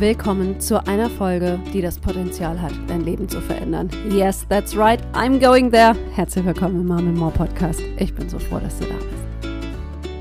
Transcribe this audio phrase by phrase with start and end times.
[0.00, 3.88] willkommen zu einer Folge, die das Potenzial hat, dein Leben zu verändern.
[4.10, 5.96] Yes, that's right, I'm going there.
[6.14, 7.82] Herzlich willkommen im Mom More Podcast.
[7.98, 9.52] Ich bin so froh, dass du da bist.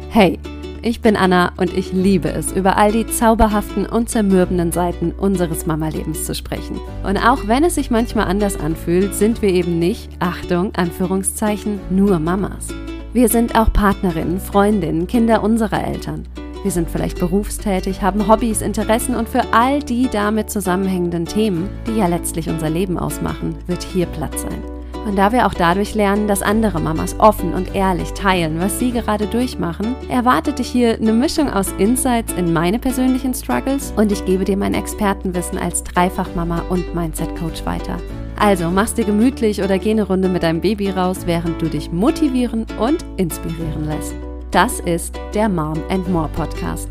[0.10, 0.40] Hey,
[0.82, 5.68] ich bin Anna und ich liebe es, über all die zauberhaften und zermürbenden Seiten unseres
[5.68, 6.80] Mama-Lebens zu sprechen.
[7.04, 12.18] Und auch wenn es sich manchmal anders anfühlt, sind wir eben nicht, Achtung, Anführungszeichen, nur
[12.18, 12.70] Mamas.
[13.14, 16.28] Wir sind auch Partnerinnen, Freundinnen, Kinder unserer Eltern.
[16.64, 21.98] Wir sind vielleicht berufstätig, haben Hobbys, Interessen und für all die damit zusammenhängenden Themen, die
[21.98, 24.62] ja letztlich unser Leben ausmachen, wird hier Platz sein.
[25.08, 28.92] Und da wir auch dadurch lernen, dass andere Mamas offen und ehrlich teilen, was sie
[28.92, 34.26] gerade durchmachen, erwartet dich hier eine Mischung aus Insights in meine persönlichen Struggles und ich
[34.26, 37.98] gebe dir mein Expertenwissen als Dreifachmama und Mindset-Coach weiter.
[38.38, 41.92] Also mach's dir gemütlich oder geh eine Runde mit deinem Baby raus, während du dich
[41.92, 44.27] motivieren und inspirieren lässt.
[44.58, 46.90] Das ist der Mom and More Podcast.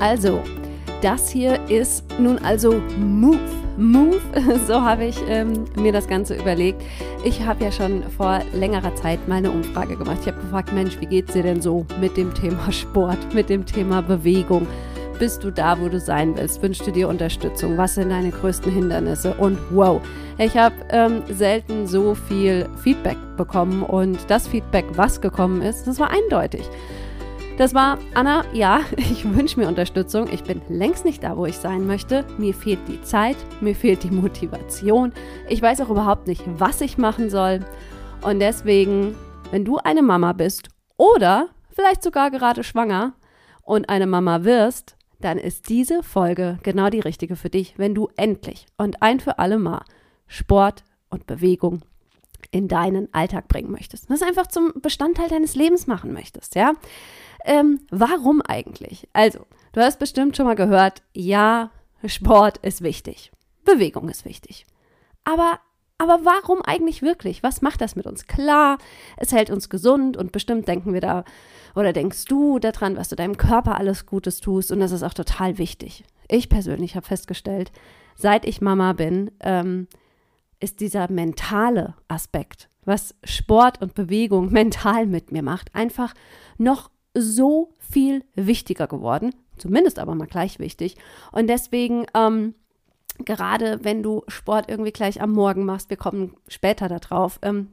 [0.00, 0.42] Also,
[1.00, 3.38] das hier ist nun also Move.
[3.76, 4.20] Move,
[4.66, 6.82] so habe ich ähm, mir das Ganze überlegt.
[7.22, 10.18] Ich habe ja schon vor längerer Zeit mal eine Umfrage gemacht.
[10.22, 13.48] Ich habe gefragt, Mensch, wie geht es dir denn so mit dem Thema Sport, mit
[13.48, 14.66] dem Thema Bewegung?
[15.18, 16.62] Bist du da, wo du sein willst?
[16.62, 17.76] Wünschst du dir Unterstützung?
[17.76, 19.34] Was sind deine größten Hindernisse?
[19.34, 20.00] Und wow,
[20.38, 26.00] ich habe ähm, selten so viel Feedback bekommen und das Feedback, was gekommen ist, das
[26.00, 26.68] war eindeutig.
[27.58, 30.28] Das war, Anna, ja, ich wünsche mir Unterstützung.
[30.32, 32.24] Ich bin längst nicht da, wo ich sein möchte.
[32.38, 35.12] Mir fehlt die Zeit, mir fehlt die Motivation.
[35.48, 37.60] Ich weiß auch überhaupt nicht, was ich machen soll.
[38.22, 39.14] Und deswegen,
[39.50, 43.12] wenn du eine Mama bist oder vielleicht sogar gerade schwanger
[43.62, 48.08] und eine Mama wirst, dann ist diese Folge genau die richtige für dich, wenn du
[48.16, 49.84] endlich und ein für alle Mal
[50.26, 51.82] Sport und Bewegung
[52.50, 54.10] in deinen Alltag bringen möchtest.
[54.10, 56.72] Das einfach zum Bestandteil deines Lebens machen möchtest, ja?
[57.44, 59.08] Ähm, warum eigentlich?
[59.12, 61.70] Also, du hast bestimmt schon mal gehört, ja,
[62.04, 63.32] Sport ist wichtig.
[63.64, 64.66] Bewegung ist wichtig.
[65.24, 65.60] Aber
[66.02, 67.44] aber warum eigentlich wirklich?
[67.44, 68.26] Was macht das mit uns?
[68.26, 68.78] Klar,
[69.16, 71.24] es hält uns gesund und bestimmt denken wir da
[71.76, 75.14] oder denkst du daran, was du deinem Körper alles Gutes tust und das ist auch
[75.14, 76.02] total wichtig.
[76.28, 77.70] Ich persönlich habe festgestellt,
[78.16, 79.86] seit ich Mama bin, ähm,
[80.58, 86.14] ist dieser mentale Aspekt, was Sport und Bewegung mental mit mir macht, einfach
[86.58, 89.34] noch so viel wichtiger geworden.
[89.56, 90.96] Zumindest aber mal gleich wichtig.
[91.30, 92.54] Und deswegen ähm,
[93.24, 97.68] gerade wenn du Sport irgendwie gleich am Morgen machst, wir kommen später darauf, ähm,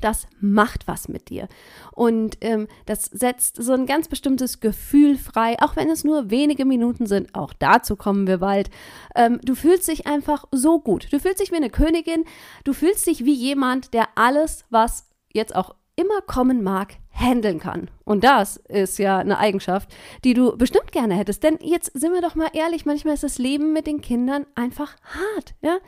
[0.00, 1.48] das macht was mit dir.
[1.92, 6.64] Und ähm, das setzt so ein ganz bestimmtes Gefühl frei, auch wenn es nur wenige
[6.64, 7.34] Minuten sind.
[7.34, 8.70] Auch dazu kommen wir bald.
[9.14, 11.12] Ähm, du fühlst dich einfach so gut.
[11.12, 12.24] Du fühlst dich wie eine Königin.
[12.64, 17.90] Du fühlst dich wie jemand, der alles, was jetzt auch immer kommen mag, handeln kann.
[18.04, 21.42] Und das ist ja eine Eigenschaft, die du bestimmt gerne hättest.
[21.42, 24.96] Denn jetzt sind wir doch mal ehrlich, manchmal ist das Leben mit den Kindern einfach
[25.04, 25.54] hart.
[25.60, 25.78] Ja?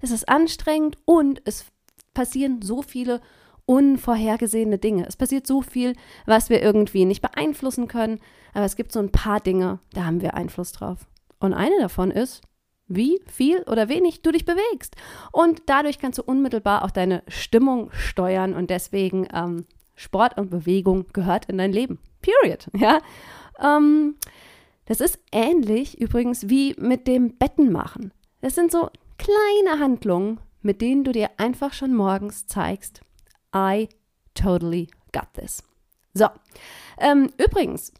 [0.00, 1.66] Es ist anstrengend und es
[2.14, 3.20] passieren so viele
[3.64, 5.06] unvorhergesehene Dinge.
[5.06, 5.94] Es passiert so viel,
[6.26, 8.20] was wir irgendwie nicht beeinflussen können.
[8.54, 11.06] Aber es gibt so ein paar Dinge, da haben wir Einfluss drauf.
[11.38, 12.42] Und eine davon ist,
[12.88, 14.96] wie viel oder wenig du dich bewegst.
[15.30, 19.64] Und dadurch kannst du unmittelbar auch deine Stimmung steuern und deswegen ähm,
[20.02, 21.98] Sport und Bewegung gehört in dein Leben.
[22.20, 22.68] Period.
[22.76, 23.00] Ja.
[23.60, 24.16] Ähm,
[24.86, 28.12] das ist ähnlich übrigens wie mit dem Bettenmachen.
[28.40, 33.00] Das sind so kleine Handlungen, mit denen du dir einfach schon morgens zeigst,
[33.54, 33.88] I
[34.34, 35.62] totally got this.
[36.14, 36.26] So,
[36.98, 37.92] ähm, übrigens,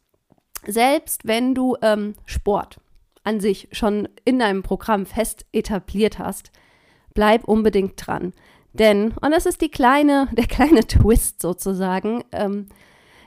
[0.66, 2.78] selbst wenn du ähm, Sport
[3.24, 6.50] an sich schon in deinem Programm fest etabliert hast,
[7.14, 8.32] bleib unbedingt dran.
[8.72, 12.66] Denn, und das ist die kleine, der kleine Twist sozusagen, ähm,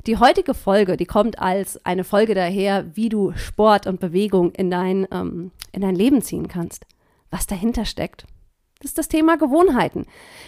[0.08, 4.70] die heutige Folge, die kommt als eine Folge daher, wie du Sport und Bewegung in
[4.70, 6.86] dein, ähm, in dein Leben ziehen kannst.
[7.32, 8.28] Was dahinter steckt,
[8.80, 10.06] das ist das Thema Gewohnheiten.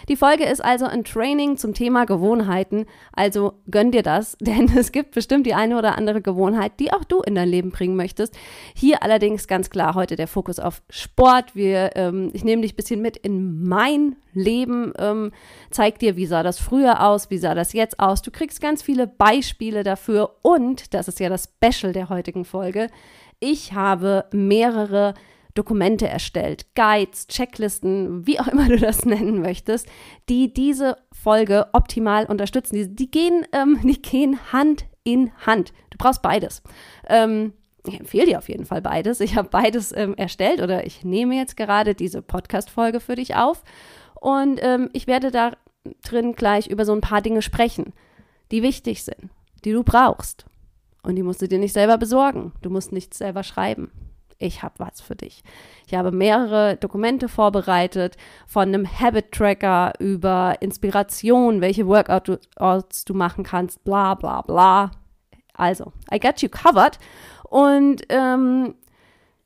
[0.09, 2.85] Die Folge ist also ein Training zum Thema Gewohnheiten.
[3.13, 7.05] Also gönn dir das, denn es gibt bestimmt die eine oder andere Gewohnheit, die auch
[7.05, 8.37] du in dein Leben bringen möchtest.
[8.75, 11.55] Hier allerdings ganz klar heute der Fokus auf Sport.
[11.55, 15.31] Wir, ähm, ich nehme dich ein bisschen mit in mein Leben, ähm,
[15.71, 18.21] zeig dir, wie sah das früher aus, wie sah das jetzt aus.
[18.21, 22.89] Du kriegst ganz viele Beispiele dafür und, das ist ja das Special der heutigen Folge,
[23.39, 25.13] ich habe mehrere
[25.57, 29.87] Dokumente erstellt, Guides, Checklisten, wie auch immer du das nennen möchtest,
[30.29, 32.75] die diese Folge optimal unterstützen.
[32.75, 35.73] Die, die gehen, ähm, die gehen Hand in Hand.
[35.89, 36.61] Du brauchst beides.
[37.07, 37.53] Ähm,
[37.85, 39.21] ich empfehle dir auf jeden Fall beides.
[39.21, 43.63] Ich habe beides ähm, erstellt oder ich nehme jetzt gerade diese Podcast-Folge für dich auf
[44.19, 45.53] und ähm, ich werde da
[46.03, 47.93] drin gleich über so ein paar Dinge sprechen,
[48.51, 49.29] die wichtig sind,
[49.63, 50.45] die du brauchst.
[51.03, 52.51] Und die musst du dir nicht selber besorgen.
[52.61, 53.91] Du musst nichts selber schreiben.
[54.39, 55.43] Ich habe was für dich.
[55.87, 63.83] Ich habe mehrere Dokumente vorbereitet, von einem Habit-Tracker über Inspiration, welche Workouts du machen kannst,
[63.83, 64.91] bla bla bla.
[65.53, 66.99] Also, I got you covered.
[67.49, 68.75] Und ähm,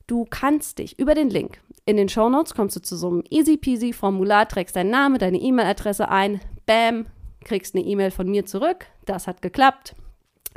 [0.06, 3.24] du kannst dich über den Link in den Show Notes kommst du zu so einem
[3.30, 7.06] easy peasy Formular, trägst deinen Namen, deine E-Mail-Adresse ein, bam,
[7.44, 8.86] kriegst eine E-Mail von mir zurück.
[9.04, 9.94] Das hat geklappt.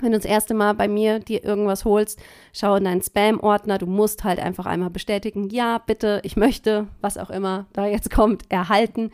[0.02, 2.22] Wenn du das erste Mal bei mir dir irgendwas holst,
[2.54, 3.78] schau in deinen Spam-Ordner.
[3.78, 8.12] Du musst halt einfach einmal bestätigen, ja, bitte, ich möchte, was auch immer da jetzt
[8.12, 9.12] kommt, erhalten.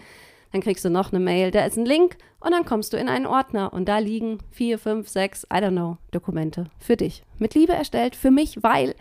[0.52, 3.08] Dann kriegst du noch eine Mail, da ist ein Link und dann kommst du in
[3.08, 7.24] einen Ordner und da liegen vier, fünf, sechs, I don't know, Dokumente für dich.
[7.38, 8.96] Mit Liebe erstellt, für mich, weil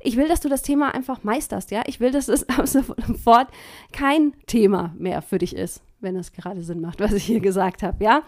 [0.00, 1.82] ich will, dass du das Thema einfach meisterst, ja.
[1.86, 3.48] Ich will, dass es ab sofort
[3.92, 7.82] kein Thema mehr für dich ist, wenn es gerade Sinn macht, was ich hier gesagt
[7.82, 8.22] habe, ja.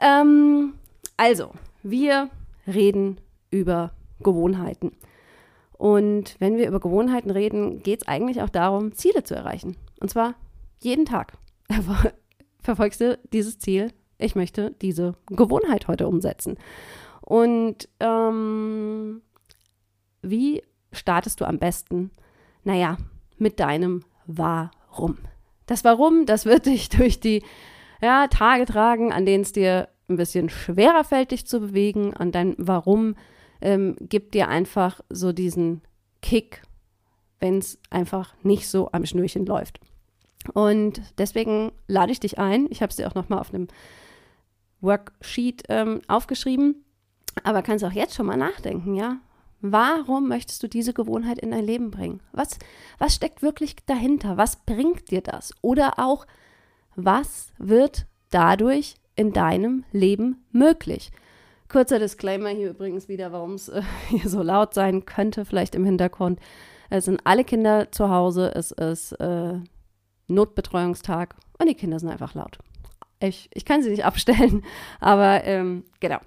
[0.00, 0.74] Ähm,
[1.16, 1.50] also,
[1.82, 2.30] wir
[2.66, 4.92] reden über Gewohnheiten.
[5.72, 9.76] Und wenn wir über Gewohnheiten reden, geht es eigentlich auch darum, Ziele zu erreichen.
[9.98, 10.34] Und zwar
[10.80, 11.38] jeden Tag.
[12.60, 13.92] Verfolgst du dieses Ziel?
[14.18, 16.58] Ich möchte diese Gewohnheit heute umsetzen.
[17.22, 19.22] Und ähm,
[20.20, 20.62] wie
[20.92, 22.10] startest du am besten?
[22.64, 22.98] Naja,
[23.38, 25.18] mit deinem Warum.
[25.66, 27.42] Das Warum, das wird dich durch die
[28.02, 32.12] ja, Tage tragen, an denen es dir ein bisschen schwerer fällt, dich zu bewegen.
[32.12, 33.16] Und dein Warum
[33.60, 35.82] ähm, gibt dir einfach so diesen
[36.20, 36.62] Kick,
[37.38, 39.80] wenn es einfach nicht so am Schnürchen läuft.
[40.54, 42.66] Und deswegen lade ich dich ein.
[42.70, 43.68] Ich habe es dir auch nochmal auf einem
[44.80, 46.84] Worksheet ähm, aufgeschrieben.
[47.44, 49.18] Aber kannst auch jetzt schon mal nachdenken, ja?
[49.62, 52.22] Warum möchtest du diese Gewohnheit in dein Leben bringen?
[52.32, 52.58] Was,
[52.98, 54.38] was steckt wirklich dahinter?
[54.38, 55.52] Was bringt dir das?
[55.60, 56.26] Oder auch,
[56.96, 61.12] was wird dadurch in deinem Leben möglich?
[61.68, 65.84] Kurzer Disclaimer hier übrigens wieder, warum es äh, hier so laut sein könnte, vielleicht im
[65.84, 66.40] Hintergrund.
[66.88, 69.60] Es sind alle Kinder zu Hause, es ist äh,
[70.26, 72.58] Notbetreuungstag und die Kinder sind einfach laut.
[73.20, 74.64] Ich, ich kann sie nicht abstellen,
[75.00, 76.18] aber ähm, genau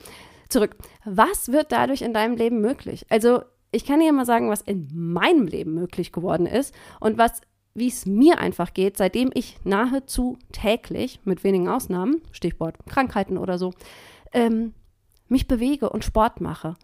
[0.49, 0.75] zurück.
[1.03, 3.07] Was wird dadurch in deinem Leben möglich?
[3.09, 3.41] Also,
[3.71, 7.41] ich kann dir mal sagen, was in meinem Leben möglich geworden ist und was,
[7.75, 13.57] wie es mir einfach geht, seitdem ich nahezu täglich, mit wenigen Ausnahmen, Stichwort Krankheiten oder
[13.57, 13.73] so,
[14.31, 14.73] ähm,
[15.27, 16.75] mich bewege und Sport mache.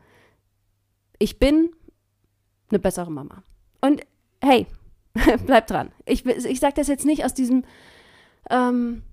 [1.19, 1.69] Ich bin
[2.69, 3.43] eine bessere Mama.
[3.81, 4.01] Und
[4.41, 4.65] hey,
[5.45, 5.91] bleib dran.
[6.05, 7.63] Ich, ich sage das jetzt nicht aus diesem,
[8.49, 9.03] ähm,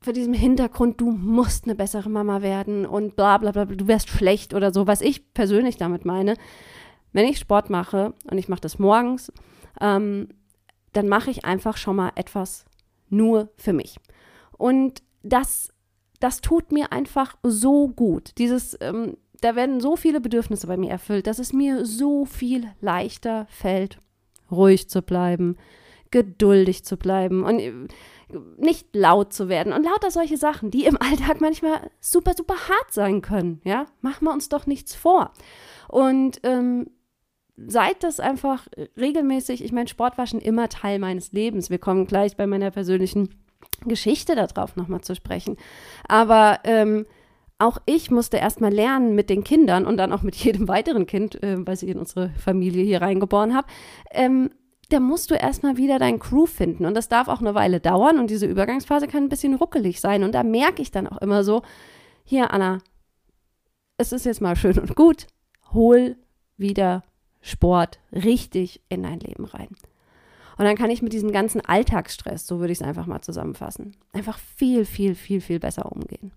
[0.00, 4.08] vor diesem Hintergrund, du musst eine bessere Mama werden und bla bla bla, du wärst
[4.08, 6.34] schlecht oder so, was ich persönlich damit meine.
[7.12, 9.32] Wenn ich Sport mache und ich mache das morgens,
[9.80, 10.28] ähm,
[10.96, 12.64] dann mache ich einfach schon mal etwas
[13.08, 13.96] nur für mich.
[14.56, 15.72] Und das,
[16.20, 18.32] das tut mir einfach so gut.
[18.38, 22.72] Dieses, ähm, da werden so viele Bedürfnisse bei mir erfüllt, dass es mir so viel
[22.80, 23.98] leichter fällt,
[24.50, 25.56] ruhig zu bleiben,
[26.10, 27.44] geduldig zu bleiben.
[27.44, 27.90] Und
[28.56, 32.92] nicht laut zu werden und lauter solche Sachen, die im Alltag manchmal super, super hart
[32.92, 33.60] sein können.
[33.64, 35.32] Ja, machen wir uns doch nichts vor.
[35.88, 36.90] Und ähm,
[37.56, 38.66] seid das einfach
[38.96, 41.70] regelmäßig, ich meine, Sport war schon immer Teil meines Lebens.
[41.70, 43.30] Wir kommen gleich bei meiner persönlichen
[43.84, 45.56] Geschichte darauf nochmal zu sprechen.
[46.06, 47.06] Aber ähm,
[47.58, 51.42] auch ich musste erstmal lernen mit den Kindern und dann auch mit jedem weiteren Kind,
[51.42, 53.68] äh, weil ich in unsere Familie hier reingeboren habe,
[54.10, 54.50] ähm,
[54.90, 56.86] da musst du erstmal wieder dein Crew finden.
[56.86, 60.22] Und das darf auch eine Weile dauern und diese Übergangsphase kann ein bisschen ruckelig sein.
[60.22, 61.62] Und da merke ich dann auch immer so,
[62.24, 62.78] hier Anna,
[63.96, 65.26] es ist jetzt mal schön und gut,
[65.72, 66.16] hol
[66.56, 67.02] wieder
[67.46, 69.68] Sport richtig in dein Leben rein.
[70.58, 73.96] Und dann kann ich mit diesem ganzen Alltagsstress, so würde ich es einfach mal zusammenfassen,
[74.12, 76.32] einfach viel, viel, viel, viel besser umgehen.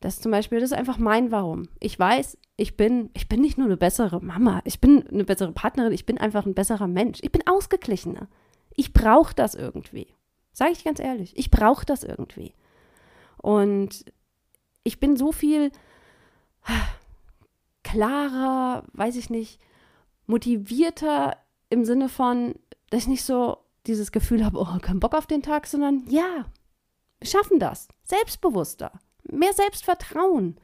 [0.00, 1.68] Das ist zum Beispiel, das ist einfach mein Warum.
[1.80, 5.50] Ich weiß, ich bin, ich bin nicht nur eine bessere Mama, ich bin eine bessere
[5.50, 7.18] Partnerin, ich bin einfach ein besserer Mensch.
[7.22, 8.28] Ich bin ausgeglichener.
[8.76, 10.14] Ich brauche das irgendwie.
[10.52, 12.54] Sage ich ganz ehrlich, ich brauche das irgendwie.
[13.38, 14.04] Und
[14.84, 15.72] ich bin so viel
[17.90, 19.60] klarer, weiß ich nicht,
[20.26, 21.36] motivierter
[21.70, 22.54] im Sinne von,
[22.90, 26.46] dass ich nicht so dieses Gefühl habe, oh, kein Bock auf den Tag, sondern ja,
[27.18, 27.88] wir schaffen das.
[28.04, 28.92] Selbstbewusster
[29.30, 30.58] mehr Selbstvertrauen.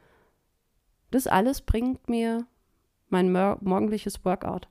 [1.11, 2.45] Das alles bringt mir
[3.09, 4.67] mein morgendliches Workout,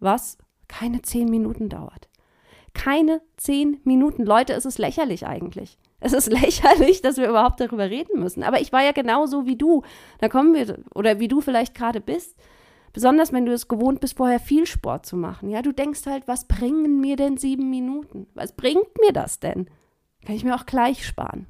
[0.00, 2.08] was keine zehn Minuten dauert.
[2.72, 4.24] Keine zehn Minuten.
[4.24, 5.78] Leute, es ist lächerlich eigentlich.
[6.04, 8.42] Es ist lächerlich, dass wir überhaupt darüber reden müssen.
[8.42, 9.82] Aber ich war ja genauso wie du.
[10.18, 12.36] Da kommen wir, oder wie du vielleicht gerade bist.
[12.92, 15.48] Besonders wenn du es gewohnt bist, vorher viel Sport zu machen.
[15.48, 18.28] Ja, du denkst halt, was bringen mir denn sieben Minuten?
[18.34, 19.68] Was bringt mir das denn?
[20.24, 21.46] Kann ich mir auch gleich sparen.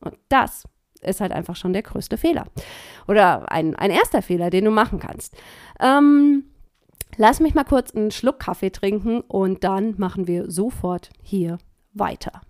[0.00, 0.64] Und das
[1.02, 2.46] ist halt einfach schon der größte Fehler.
[3.06, 5.36] Oder ein, ein erster Fehler, den du machen kannst.
[5.80, 6.44] Ähm,
[7.16, 11.58] lass mich mal kurz einen Schluck Kaffee trinken und dann machen wir sofort hier
[11.92, 12.40] weiter.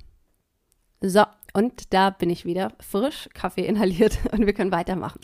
[1.01, 1.25] So,
[1.59, 5.21] und da bin ich wieder frisch Kaffee inhaliert und wir können weitermachen.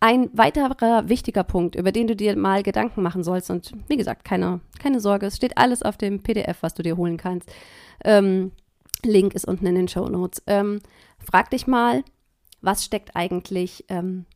[0.00, 4.26] Ein weiterer wichtiger Punkt, über den du dir mal Gedanken machen sollst, und wie gesagt,
[4.26, 7.50] keine, keine Sorge, es steht alles auf dem PDF, was du dir holen kannst.
[8.04, 8.52] Ähm,
[9.02, 10.42] Link ist unten in den Show Notes.
[10.46, 10.80] Ähm,
[11.18, 12.04] frag dich mal,
[12.60, 14.26] was steckt eigentlich ähm,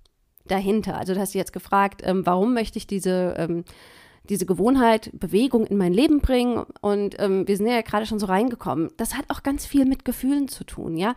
[0.47, 0.97] dahinter?
[0.97, 3.65] Also, du hast dich jetzt gefragt, ähm, warum möchte ich diese, ähm,
[4.31, 6.65] diese Gewohnheit, Bewegung in mein Leben bringen?
[6.81, 8.89] Und ähm, wir sind ja gerade schon so reingekommen.
[8.97, 11.15] Das hat auch ganz viel mit Gefühlen zu tun, ja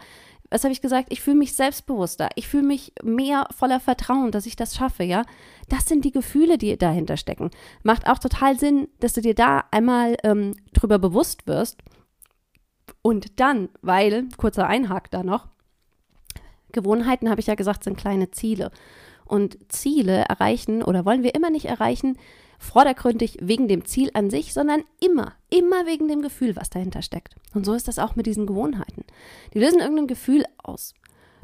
[0.54, 1.08] was habe ich gesagt?
[1.10, 2.30] Ich fühle mich selbstbewusster.
[2.36, 5.24] Ich fühle mich mehr voller Vertrauen, dass ich das schaffe, ja.
[5.68, 7.50] Das sind die Gefühle, die dahinter stecken.
[7.82, 11.82] Macht auch total Sinn, dass du dir da einmal ähm, drüber bewusst wirst.
[13.02, 15.48] Und dann, weil, kurzer Einhak da noch,
[16.72, 18.70] Gewohnheiten, habe ich ja gesagt, sind kleine Ziele.
[19.26, 22.16] Und Ziele erreichen oder wollen wir immer nicht erreichen,
[22.64, 27.36] vordergründig wegen dem Ziel an sich, sondern immer, immer wegen dem Gefühl, was dahinter steckt.
[27.54, 29.04] Und so ist das auch mit diesen Gewohnheiten.
[29.54, 30.94] Die lösen irgendein Gefühl aus.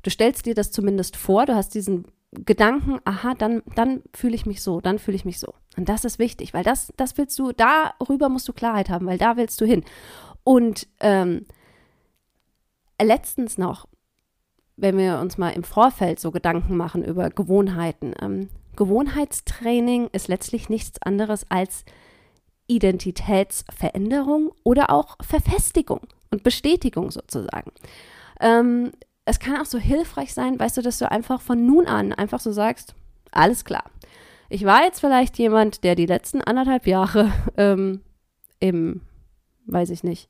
[0.02, 4.46] Du stellst dir das zumindest vor, du hast diesen Gedanken, aha, dann, dann fühle ich
[4.46, 5.54] mich so, dann fühle ich mich so.
[5.76, 9.18] Und das ist wichtig, weil das, das willst du, darüber musst du Klarheit haben, weil
[9.18, 9.84] da willst du hin.
[10.44, 11.46] Und ähm,
[13.02, 13.88] letztens noch,
[14.78, 20.70] wenn wir uns mal im Vorfeld so Gedanken machen über Gewohnheiten, ähm, Gewohnheitstraining ist letztlich
[20.70, 21.86] nichts anderes als
[22.68, 27.72] Identitätsveränderung oder auch Verfestigung und Bestätigung sozusagen.
[28.40, 28.92] Ähm,
[29.26, 32.40] es kann auch so hilfreich sein, weißt du, dass du einfach von nun an einfach
[32.40, 32.96] so sagst,
[33.32, 33.84] alles klar.
[34.50, 38.02] Ich war jetzt vielleicht jemand, der die letzten anderthalb Jahre ähm,
[38.60, 39.02] im,
[39.68, 40.28] weiß ich nicht,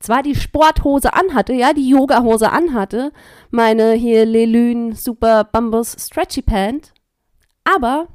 [0.00, 3.12] zwar die Sporthose anhatte, ja, die Yoga-Hose anhatte,
[3.50, 6.92] meine hier Lelune Super Bambus Stretchy Pant,
[7.64, 8.08] aber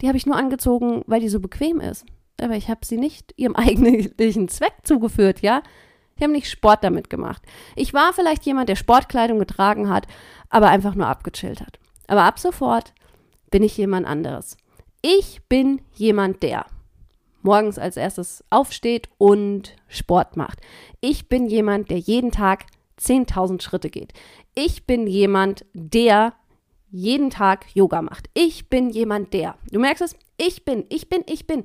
[0.00, 2.04] die habe ich nur angezogen, weil die so bequem ist.
[2.40, 5.62] Aber ich habe sie nicht ihrem eigentlichen Zweck zugeführt, ja.
[6.16, 7.42] Ich habe nicht Sport damit gemacht.
[7.74, 10.06] Ich war vielleicht jemand, der Sportkleidung getragen hat,
[10.50, 11.78] aber einfach nur abgechillt hat.
[12.06, 12.92] Aber ab sofort
[13.50, 14.56] bin ich jemand anderes.
[15.00, 16.66] Ich bin jemand, der
[17.42, 20.60] morgens als erstes aufsteht und Sport macht.
[21.00, 22.66] Ich bin jemand, der jeden Tag
[23.00, 24.12] 10.000 Schritte geht.
[24.54, 26.34] Ich bin jemand, der
[26.92, 28.28] jeden Tag Yoga macht.
[28.34, 29.56] Ich bin jemand, der.
[29.72, 30.14] Du merkst es?
[30.36, 31.64] Ich bin, ich bin, ich bin.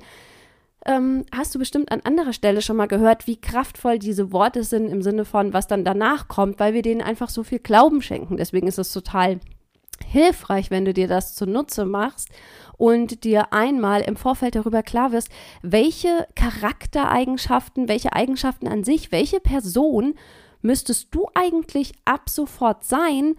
[0.86, 4.89] Ähm, hast du bestimmt an anderer Stelle schon mal gehört, wie kraftvoll diese Worte sind
[4.89, 8.38] im Sinne von, was dann danach kommt, weil wir denen einfach so viel Glauben schenken.
[8.38, 9.39] Deswegen ist es total
[10.05, 12.29] hilfreich, wenn du dir das zunutze machst
[12.77, 15.29] und dir einmal im Vorfeld darüber klar wirst,
[15.62, 20.13] welche Charaktereigenschaften, welche Eigenschaften an sich, welche Person
[20.62, 23.36] müsstest du eigentlich ab sofort sein,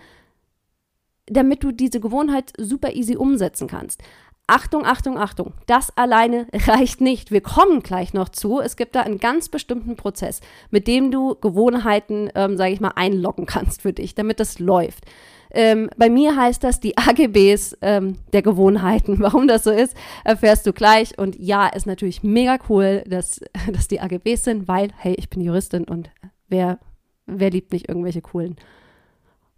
[1.30, 4.02] damit du diese Gewohnheit super easy umsetzen kannst.
[4.50, 7.30] Achtung, Achtung, Achtung, das alleine reicht nicht.
[7.30, 8.60] Wir kommen gleich noch zu.
[8.60, 12.92] Es gibt da einen ganz bestimmten Prozess, mit dem du Gewohnheiten, ähm, sage ich mal,
[12.96, 15.04] einloggen kannst für dich, damit das läuft.
[15.50, 19.18] Ähm, bei mir heißt das die AGBs ähm, der Gewohnheiten.
[19.20, 19.94] Warum das so ist,
[20.24, 21.18] erfährst du gleich.
[21.18, 23.40] Und ja, ist natürlich mega cool, dass,
[23.72, 26.10] dass die AGBs sind, weil, hey, ich bin Juristin und
[26.48, 26.78] wer,
[27.26, 28.56] wer liebt nicht irgendwelche coolen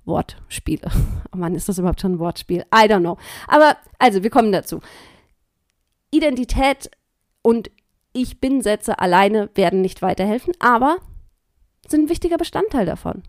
[0.04, 0.90] Wortspiele.
[1.32, 2.64] Oh Mann, ist das überhaupt schon ein Wortspiel?
[2.74, 3.16] I don't know.
[3.46, 4.80] Aber also, wir kommen dazu.
[6.10, 6.90] Identität
[7.42, 7.70] und
[8.12, 10.96] Ich bin-Sätze alleine werden nicht weiterhelfen, aber
[11.86, 13.22] sind ein wichtiger Bestandteil davon.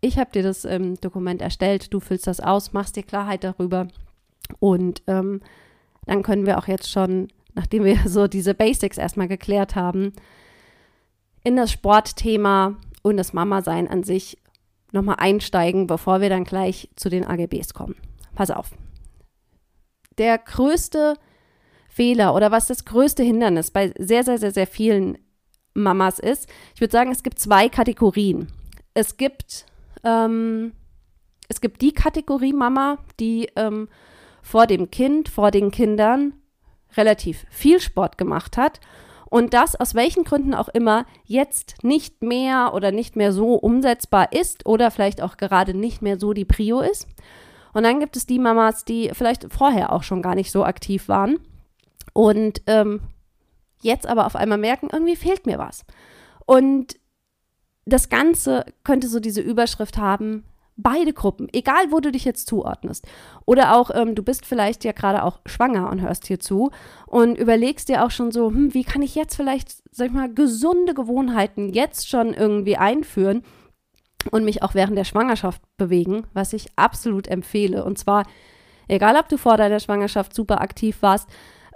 [0.00, 3.88] Ich habe dir das ähm, Dokument erstellt, du füllst das aus, machst dir Klarheit darüber
[4.60, 5.42] und ähm,
[6.06, 10.12] dann können wir auch jetzt schon, nachdem wir so diese Basics erstmal geklärt haben,
[11.44, 14.38] in das Sportthema und das Mama-Sein an sich
[14.92, 17.96] nochmal einsteigen, bevor wir dann gleich zu den AGBs kommen.
[18.34, 18.70] Pass auf.
[20.16, 21.14] Der größte
[21.88, 25.18] Fehler oder was das größte Hindernis bei sehr, sehr, sehr, sehr vielen
[25.74, 28.48] Mamas ist, ich würde sagen, es gibt zwei Kategorien.
[28.94, 29.66] Es gibt,
[30.04, 30.72] ähm,
[31.48, 33.88] es gibt die Kategorie Mama, die ähm,
[34.42, 36.34] vor dem Kind, vor den Kindern
[36.96, 38.80] relativ viel Sport gemacht hat
[39.30, 44.32] und das aus welchen Gründen auch immer jetzt nicht mehr oder nicht mehr so umsetzbar
[44.32, 47.06] ist oder vielleicht auch gerade nicht mehr so die Prio ist.
[47.74, 51.08] Und dann gibt es die Mamas, die vielleicht vorher auch schon gar nicht so aktiv
[51.08, 51.38] waren
[52.12, 53.00] und ähm,
[53.82, 55.84] jetzt aber auf einmal merken, irgendwie fehlt mir was.
[56.46, 56.98] Und
[57.84, 60.44] das Ganze könnte so diese Überschrift haben,
[60.78, 63.06] beide Gruppen, egal wo du dich jetzt zuordnest.
[63.44, 66.70] Oder auch, ähm, du bist vielleicht ja gerade auch schwanger und hörst hier zu
[67.06, 70.32] und überlegst dir auch schon so, hm, wie kann ich jetzt vielleicht, sag ich mal,
[70.32, 73.42] gesunde Gewohnheiten jetzt schon irgendwie einführen
[74.30, 77.84] und mich auch während der Schwangerschaft bewegen, was ich absolut empfehle.
[77.84, 78.24] Und zwar,
[78.86, 81.28] egal ob du vor deiner Schwangerschaft super aktiv warst,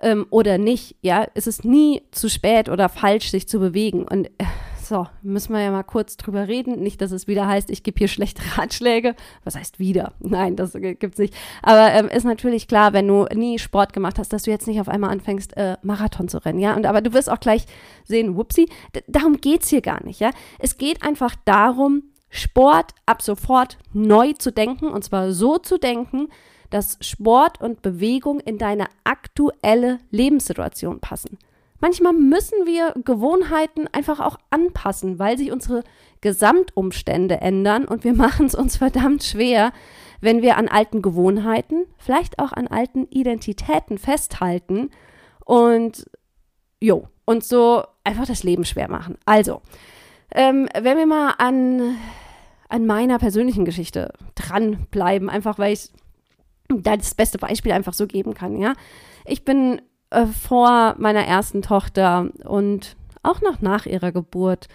[0.03, 0.97] ähm, oder nicht.
[1.01, 4.07] Ja, es ist nie zu spät oder falsch, sich zu bewegen.
[4.07, 4.45] Und äh,
[4.87, 6.83] so, müssen wir ja mal kurz drüber reden.
[6.83, 9.15] Nicht, dass es wieder heißt, ich gebe hier schlechte Ratschläge.
[9.45, 10.13] Was heißt wieder?
[10.21, 11.35] Nein, das gibt es nicht.
[11.63, 14.81] Aber ähm, ist natürlich klar, wenn du nie Sport gemacht hast, dass du jetzt nicht
[14.81, 16.59] auf einmal anfängst, äh, Marathon zu rennen.
[16.59, 17.67] Ja, und aber du wirst auch gleich
[18.05, 18.69] sehen, whoopsie,
[19.07, 20.21] darum geht es hier gar nicht.
[20.21, 25.79] Ja, es geht einfach darum, Sport ab sofort neu zu denken und zwar so zu
[25.79, 26.29] denken,
[26.71, 31.39] dass Sport und Bewegung in deine aktuelle Lebenssituation passen.
[31.83, 35.83] Manchmal müssen wir Gewohnheiten einfach auch anpassen, weil sich unsere
[36.21, 39.73] Gesamtumstände ändern und wir machen es uns verdammt schwer,
[40.21, 44.91] wenn wir an alten Gewohnheiten, vielleicht auch an alten Identitäten festhalten
[45.45, 46.09] und
[46.81, 49.19] jo, uns so einfach das Leben schwer machen.
[49.25, 49.61] Also,
[50.33, 51.97] ähm, wenn wir mal an,
[52.69, 55.91] an meiner persönlichen Geschichte dranbleiben, einfach weil ich
[56.69, 58.75] da das beste Beispiel einfach so geben kann, ja.
[59.25, 64.69] Ich bin äh, vor meiner ersten Tochter und auch noch nach ihrer Geburt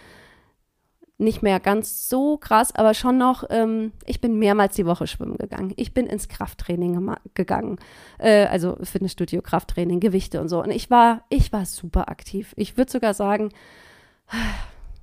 [1.19, 5.37] nicht mehr ganz so krass, aber schon noch, ähm, ich bin mehrmals die Woche schwimmen
[5.37, 5.73] gegangen.
[5.75, 7.79] Ich bin ins Krafttraining gegangen,
[8.19, 10.61] äh, also Fitnessstudio, Krafttraining, Gewichte und so.
[10.61, 12.53] Und ich war, ich war super aktiv.
[12.55, 13.49] Ich würde sogar sagen,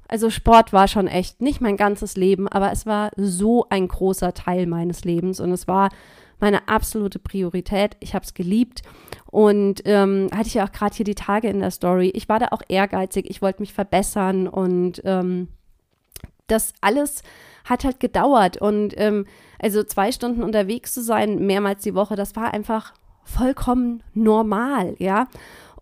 [0.07, 4.35] also Sport war schon echt nicht mein ganzes Leben, aber es war so ein großer
[4.35, 5.89] Teil meines Lebens und es war
[6.39, 7.97] meine absolute Priorität.
[8.01, 8.83] Ich habe es geliebt
[9.35, 12.13] und ähm, hatte ich ja auch gerade hier die Tage in der Story.
[12.15, 15.49] Ich war da auch ehrgeizig, ich wollte mich verbessern und ähm,
[16.47, 17.25] das alles
[17.65, 19.27] hat halt gedauert und ähm,
[19.61, 25.27] also zwei Stunden unterwegs zu sein, mehrmals die Woche, das war einfach vollkommen normal, ja.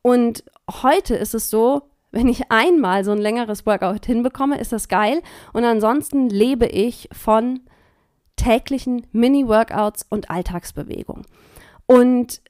[0.01, 4.89] Und heute ist es so, wenn ich einmal so ein längeres Workout hinbekomme, ist das
[4.89, 5.21] geil.
[5.53, 7.61] Und ansonsten lebe ich von
[8.37, 11.27] täglichen Mini-Workouts und Alltagsbewegung.
[11.85, 12.41] Und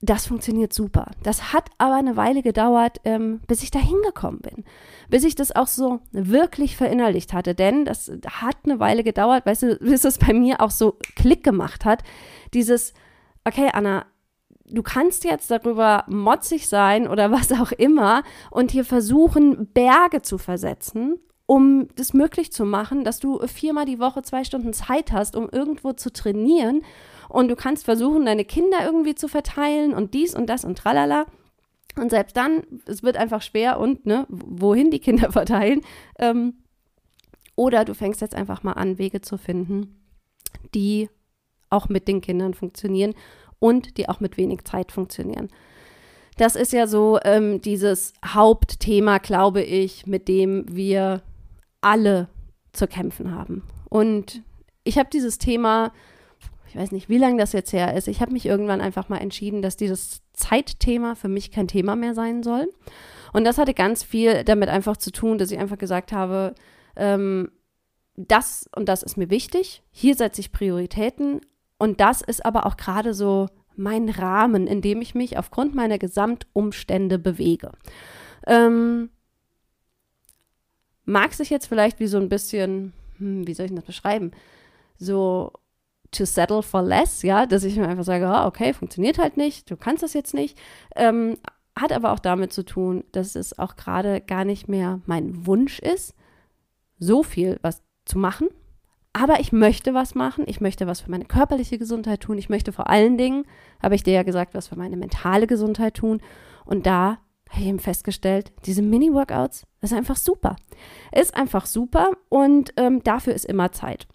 [0.00, 1.10] das funktioniert super.
[1.24, 4.64] Das hat aber eine Weile gedauert, ähm, bis ich da hingekommen bin.
[5.08, 7.54] Bis ich das auch so wirklich verinnerlicht hatte.
[7.54, 11.42] Denn das hat eine Weile gedauert, weißt du, bis es bei mir auch so Klick
[11.42, 12.04] gemacht hat.
[12.54, 12.94] Dieses,
[13.44, 14.06] okay, Anna,
[14.66, 18.22] du kannst jetzt darüber motzig sein oder was auch immer
[18.52, 21.18] und hier versuchen, Berge zu versetzen
[21.50, 25.48] um das möglich zu machen, dass du viermal die Woche zwei Stunden Zeit hast, um
[25.48, 26.82] irgendwo zu trainieren
[27.28, 31.26] und du kannst versuchen, deine Kinder irgendwie zu verteilen und dies und das und tralala.
[31.96, 35.82] Und selbst dann, es wird einfach schwer und, ne, wohin die Kinder verteilen.
[36.18, 36.54] Ähm,
[37.56, 40.00] oder du fängst jetzt einfach mal an, Wege zu finden,
[40.74, 41.10] die
[41.70, 43.14] auch mit den Kindern funktionieren
[43.58, 45.48] und die auch mit wenig Zeit funktionieren.
[46.36, 51.22] Das ist ja so ähm, dieses Hauptthema, glaube ich, mit dem wir
[51.80, 52.28] alle
[52.72, 53.64] zu kämpfen haben.
[53.88, 54.42] Und
[54.84, 55.92] ich habe dieses Thema,
[56.68, 59.18] ich weiß nicht, wie lange das jetzt her ist, ich habe mich irgendwann einfach mal
[59.18, 62.68] entschieden, dass dieses Zeitthema für mich kein Thema mehr sein soll.
[63.32, 66.54] Und das hatte ganz viel damit einfach zu tun, dass ich einfach gesagt habe,
[66.96, 67.50] ähm,
[68.16, 71.40] das und das ist mir wichtig, hier setze ich Prioritäten
[71.78, 75.98] und das ist aber auch gerade so mein Rahmen, in dem ich mich aufgrund meiner
[75.98, 77.72] Gesamtumstände bewege.
[78.46, 79.10] Ähm,
[81.04, 84.32] mag sich jetzt vielleicht wie so ein bisschen, hm, wie soll ich das beschreiben,
[84.98, 85.52] so
[86.10, 89.70] to settle for less, ja, dass ich mir einfach sage, oh, okay, funktioniert halt nicht,
[89.70, 90.58] du kannst das jetzt nicht.
[90.96, 91.36] Ähm,
[91.78, 95.78] hat aber auch damit zu tun, dass es auch gerade gar nicht mehr mein Wunsch
[95.78, 96.14] ist,
[96.98, 98.48] so viel was zu machen.
[99.12, 102.72] Aber ich möchte was machen, ich möchte was für meine körperliche Gesundheit tun, ich möchte
[102.72, 103.44] vor allen Dingen,
[103.82, 106.20] habe ich dir ja gesagt, was für meine mentale Gesundheit tun.
[106.64, 107.18] Und da
[107.48, 110.56] habe ich eben festgestellt, diese Mini-Workouts, das ist einfach super.
[111.12, 114.06] Ist einfach super und ähm, dafür ist immer Zeit.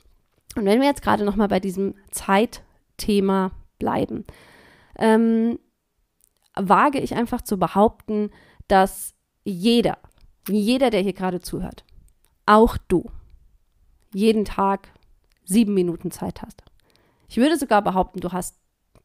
[0.56, 4.26] Und wenn wir jetzt gerade nochmal bei diesem Zeitthema bleiben,
[4.98, 5.60] ähm,
[6.56, 8.30] wage ich einfach zu behaupten,
[8.68, 9.14] dass
[9.44, 9.98] jeder,
[10.48, 11.84] jeder, der hier gerade zuhört,
[12.46, 13.10] auch du,
[14.14, 14.90] jeden Tag
[15.44, 16.64] sieben Minuten Zeit hast.
[17.28, 18.58] Ich würde sogar behaupten, du hast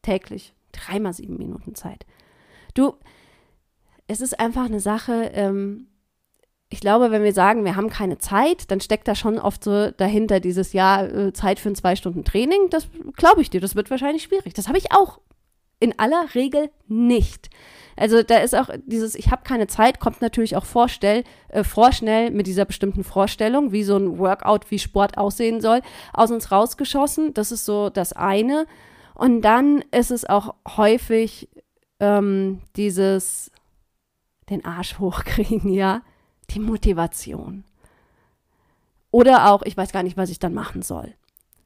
[0.02, 2.04] täglich dreimal sieben Minuten Zeit.
[2.74, 2.94] Du,
[4.06, 5.86] es ist einfach eine Sache, ähm,
[6.70, 9.90] ich glaube, wenn wir sagen, wir haben keine Zeit, dann steckt da schon oft so
[9.90, 12.68] dahinter dieses Jahr äh, Zeit für ein zwei Stunden Training.
[12.70, 14.52] Das glaube ich dir, das wird wahrscheinlich schwierig.
[14.52, 15.18] Das habe ich auch
[15.80, 17.48] in aller Regel nicht.
[17.96, 22.30] Also da ist auch dieses, ich habe keine Zeit, kommt natürlich auch vorstell, äh, vorschnell
[22.30, 25.80] mit dieser bestimmten Vorstellung, wie so ein Workout, wie Sport aussehen soll,
[26.12, 27.34] aus uns rausgeschossen.
[27.34, 28.66] Das ist so das eine.
[29.14, 31.48] Und dann ist es auch häufig
[31.98, 33.50] ähm, dieses,
[34.50, 36.02] den Arsch hochkriegen, ja,
[36.50, 37.64] die Motivation.
[39.10, 41.14] Oder auch, ich weiß gar nicht, was ich dann machen soll.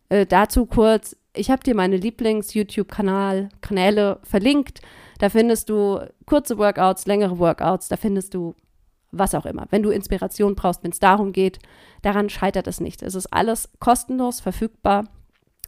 [0.09, 4.83] Äh, dazu kurz, Ich habe dir meine Lieblings-YouTube-Kanäle verlinkt.
[5.19, 8.55] Da findest du kurze Workouts, längere Workouts, da findest du
[9.13, 9.67] was auch immer.
[9.71, 11.59] Wenn du Inspiration brauchst, wenn es darum geht,
[12.03, 13.03] daran scheitert es nicht.
[13.03, 15.05] Es ist alles kostenlos verfügbar.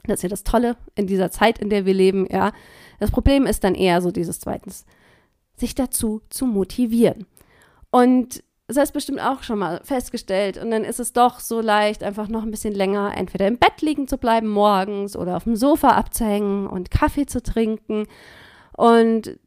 [0.05, 2.53] Das ist ja das Tolle in dieser Zeit, in der wir leben, ja.
[3.01, 4.85] Das Problem ist dann eher so dieses zweitens,
[5.57, 7.27] sich dazu zu motivieren.
[7.91, 10.57] Und das hast bestimmt auch schon mal festgestellt.
[10.57, 13.83] Und dann ist es doch so leicht, einfach noch ein bisschen länger entweder im Bett
[13.83, 18.07] liegen zu bleiben morgens oder auf dem Sofa abzuhängen und Kaffee zu trinken.
[18.73, 19.39] Und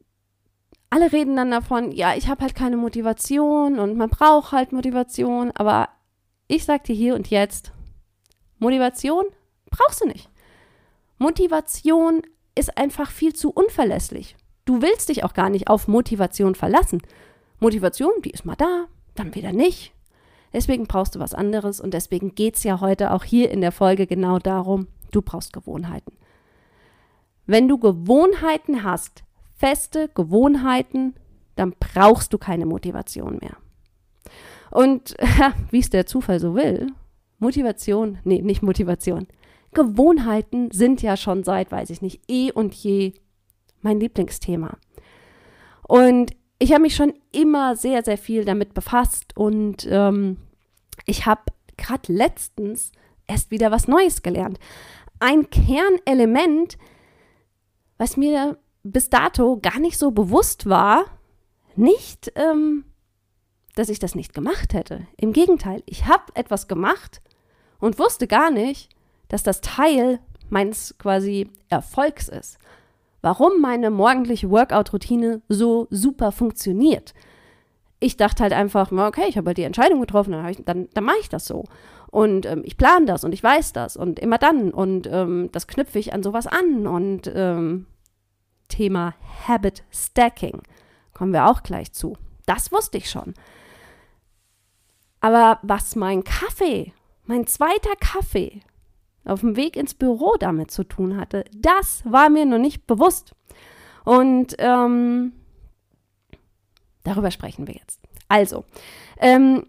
[0.89, 5.51] alle reden dann davon, ja, ich habe halt keine Motivation und man braucht halt Motivation.
[5.55, 5.89] Aber
[6.47, 7.71] ich sage dir hier und jetzt,
[8.59, 9.25] Motivation
[9.71, 10.29] brauchst du nicht.
[11.17, 12.21] Motivation
[12.53, 14.35] ist einfach viel zu unverlässlich.
[14.65, 17.01] Du willst dich auch gar nicht auf Motivation verlassen.
[17.59, 18.85] Motivation, die ist mal da,
[19.19, 19.93] dann wieder nicht.
[20.53, 23.71] Deswegen brauchst du was anderes und deswegen geht es ja heute auch hier in der
[23.71, 26.13] Folge genau darum, du brauchst Gewohnheiten.
[27.45, 29.23] Wenn du Gewohnheiten hast,
[29.55, 31.15] feste Gewohnheiten,
[31.55, 33.57] dann brauchst du keine Motivation mehr.
[34.71, 35.15] Und
[35.71, 36.91] wie es der Zufall so will,
[37.39, 39.27] Motivation, nee, nicht Motivation.
[39.73, 43.13] Gewohnheiten sind ja schon seit, weiß ich nicht, eh und je
[43.81, 44.77] mein Lieblingsthema.
[45.87, 50.37] Und ich habe mich schon immer sehr, sehr viel damit befasst und ähm,
[51.05, 51.41] ich habe
[51.77, 52.91] gerade letztens
[53.27, 54.59] erst wieder was Neues gelernt.
[55.19, 56.77] Ein Kernelement,
[57.97, 61.05] was mir bis dato gar nicht so bewusst war,
[61.75, 62.85] nicht, ähm,
[63.75, 65.05] dass ich das nicht gemacht hätte.
[65.17, 67.21] Im Gegenteil, ich habe etwas gemacht
[67.79, 68.89] und wusste gar nicht,
[69.27, 72.57] dass das Teil meines quasi Erfolgs ist
[73.27, 77.13] warum meine morgendliche Workout-Routine so super funktioniert.
[77.99, 81.03] Ich dachte halt einfach, okay, ich habe halt die Entscheidung getroffen, dann, ich, dann, dann
[81.03, 81.65] mache ich das so.
[82.09, 84.71] Und ähm, ich plane das und ich weiß das und immer dann.
[84.71, 86.87] Und ähm, das knüpfe ich an sowas an.
[86.87, 87.85] Und ähm,
[88.69, 89.13] Thema
[89.45, 90.61] Habit Stacking
[91.13, 92.15] kommen wir auch gleich zu.
[92.45, 93.33] Das wusste ich schon.
[95.19, 96.93] Aber was mein Kaffee,
[97.25, 98.61] mein zweiter Kaffee,
[99.27, 101.45] auf dem Weg ins Büro damit zu tun hatte.
[101.55, 103.33] Das war mir noch nicht bewusst.
[104.03, 105.33] Und ähm,
[107.03, 107.99] darüber sprechen wir jetzt.
[108.29, 108.63] Also,
[109.19, 109.65] ähm,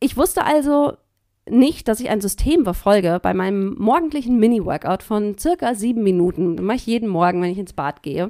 [0.00, 0.92] ich wusste also
[1.48, 6.56] nicht, dass ich ein System befolge bei meinem morgendlichen Mini-Workout von circa sieben Minuten.
[6.56, 8.28] Das mache ich jeden Morgen, wenn ich ins Bad gehe.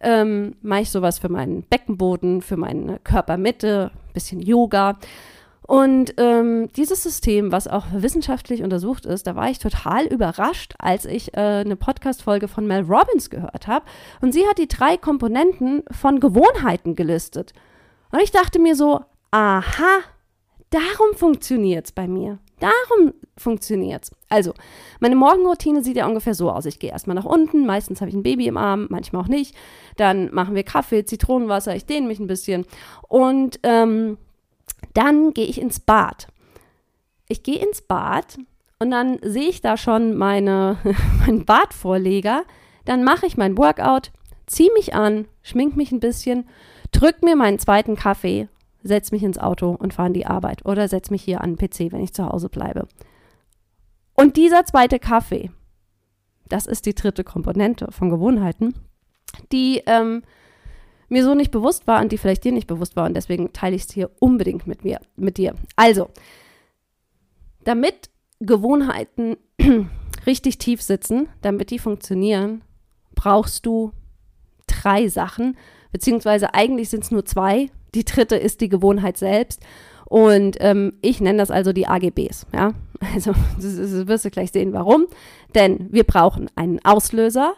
[0.00, 4.98] Ähm, mache ich sowas für meinen Beckenboden, für meine Körpermitte, bisschen Yoga.
[5.66, 11.04] Und ähm, dieses System, was auch wissenschaftlich untersucht ist, da war ich total überrascht, als
[11.04, 13.84] ich äh, eine Podcast-Folge von Mel Robbins gehört habe.
[14.20, 17.52] Und sie hat die drei Komponenten von Gewohnheiten gelistet.
[18.12, 19.00] Und ich dachte mir so,
[19.32, 19.98] aha,
[20.70, 22.38] darum funktioniert es bei mir.
[22.60, 24.10] Darum funktioniert es.
[24.30, 24.54] Also,
[25.00, 26.64] meine Morgenroutine sieht ja ungefähr so aus.
[26.64, 29.54] Ich gehe erstmal nach unten, meistens habe ich ein Baby im Arm, manchmal auch nicht.
[29.96, 32.64] Dann machen wir Kaffee, Zitronenwasser, ich dehne mich ein bisschen.
[33.08, 34.16] Und ähm,
[34.96, 36.28] dann gehe ich ins Bad.
[37.28, 38.38] Ich gehe ins Bad
[38.78, 40.78] und dann sehe ich da schon meine,
[41.20, 42.44] meinen Badvorleger.
[42.84, 44.12] Dann mache ich mein Workout,
[44.46, 46.48] ziehe mich an, schmink mich ein bisschen,
[46.92, 48.48] drück mir meinen zweiten Kaffee,
[48.82, 51.68] setze mich ins Auto und fahre in die Arbeit oder setze mich hier an den
[51.68, 52.86] PC, wenn ich zu Hause bleibe.
[54.14, 55.50] Und dieser zweite Kaffee,
[56.48, 58.74] das ist die dritte Komponente von Gewohnheiten,
[59.52, 60.22] die ähm,
[61.08, 63.06] mir so nicht bewusst war und die vielleicht dir nicht bewusst war.
[63.06, 65.54] Und deswegen teile ich es hier unbedingt mit mir, mit dir.
[65.76, 66.08] Also,
[67.64, 69.36] damit Gewohnheiten
[70.26, 72.62] richtig tief sitzen, damit die funktionieren,
[73.14, 73.92] brauchst du
[74.66, 75.56] drei Sachen,
[75.92, 77.70] beziehungsweise eigentlich sind es nur zwei.
[77.94, 79.62] Die dritte ist die Gewohnheit selbst.
[80.04, 82.46] Und ähm, ich nenne das also die AGBs.
[82.52, 82.72] Ja?
[83.14, 85.06] Also, das, das wirst du gleich sehen, warum.
[85.54, 87.52] Denn wir brauchen einen Auslöser,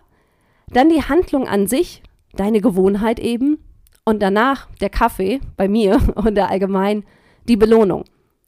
[0.68, 2.02] dann die Handlung an sich,
[2.38, 3.58] deine Gewohnheit eben
[4.04, 7.04] und danach der Kaffee bei mir und der allgemein
[7.48, 8.04] die Belohnung.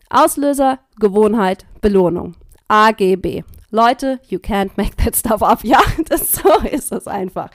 [0.08, 2.34] Auslöser, Gewohnheit, Belohnung.
[2.68, 3.42] AGB.
[3.70, 5.60] Leute, you can't make that stuff up.
[5.64, 7.50] Ja, das, so ist es einfach.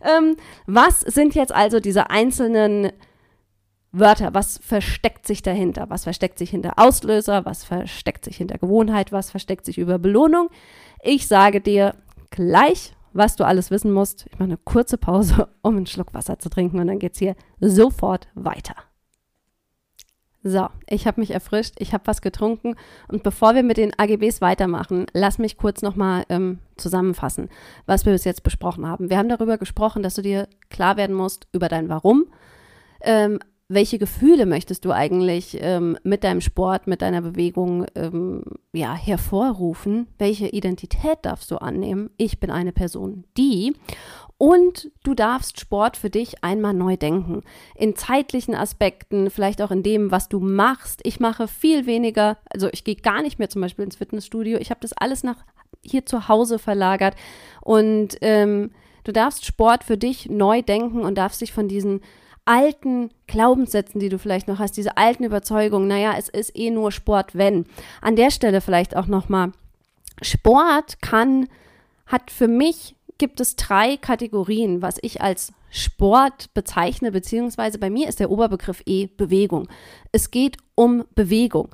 [0.00, 2.92] Ähm, was sind jetzt also diese einzelnen
[3.92, 4.34] Wörter?
[4.34, 5.86] Was versteckt sich dahinter?
[5.88, 7.44] Was versteckt sich hinter Auslöser?
[7.44, 9.12] Was versteckt sich hinter Gewohnheit?
[9.12, 10.48] Was versteckt sich über Belohnung?
[11.02, 11.94] Ich sage dir
[12.30, 14.26] gleich, was du alles wissen musst.
[14.26, 17.18] Ich mache eine kurze Pause, um einen Schluck Wasser zu trinken und dann geht es
[17.18, 18.74] hier sofort weiter.
[20.48, 22.76] So, ich habe mich erfrischt, ich habe was getrunken
[23.08, 27.48] und bevor wir mit den AGBs weitermachen, lass mich kurz nochmal ähm, zusammenfassen,
[27.86, 29.10] was wir bis jetzt besprochen haben.
[29.10, 32.26] Wir haben darüber gesprochen, dass du dir klar werden musst über dein Warum,
[33.00, 38.94] ähm, welche Gefühle möchtest du eigentlich ähm, mit deinem Sport, mit deiner Bewegung ähm, ja,
[38.94, 40.06] hervorrufen?
[40.18, 42.10] Welche Identität darfst du annehmen?
[42.16, 43.74] Ich bin eine Person, die.
[44.38, 47.42] Und du darfst Sport für dich einmal neu denken.
[47.74, 51.00] In zeitlichen Aspekten, vielleicht auch in dem, was du machst.
[51.02, 54.58] Ich mache viel weniger, also ich gehe gar nicht mehr zum Beispiel ins Fitnessstudio.
[54.58, 55.38] Ich habe das alles nach
[55.82, 57.16] hier zu Hause verlagert.
[57.62, 58.70] Und ähm,
[59.02, 62.00] du darfst Sport für dich neu denken und darfst dich von diesen
[62.46, 66.92] alten Glaubenssätzen, die du vielleicht noch hast, diese alten Überzeugungen, naja, es ist eh nur
[66.92, 67.66] Sport, wenn.
[68.00, 69.52] An der Stelle vielleicht auch nochmal,
[70.22, 71.48] Sport kann,
[72.06, 78.08] hat für mich gibt es drei Kategorien, was ich als Sport bezeichne, beziehungsweise bei mir
[78.08, 79.68] ist der Oberbegriff eh Bewegung.
[80.12, 81.68] Es geht um Bewegung.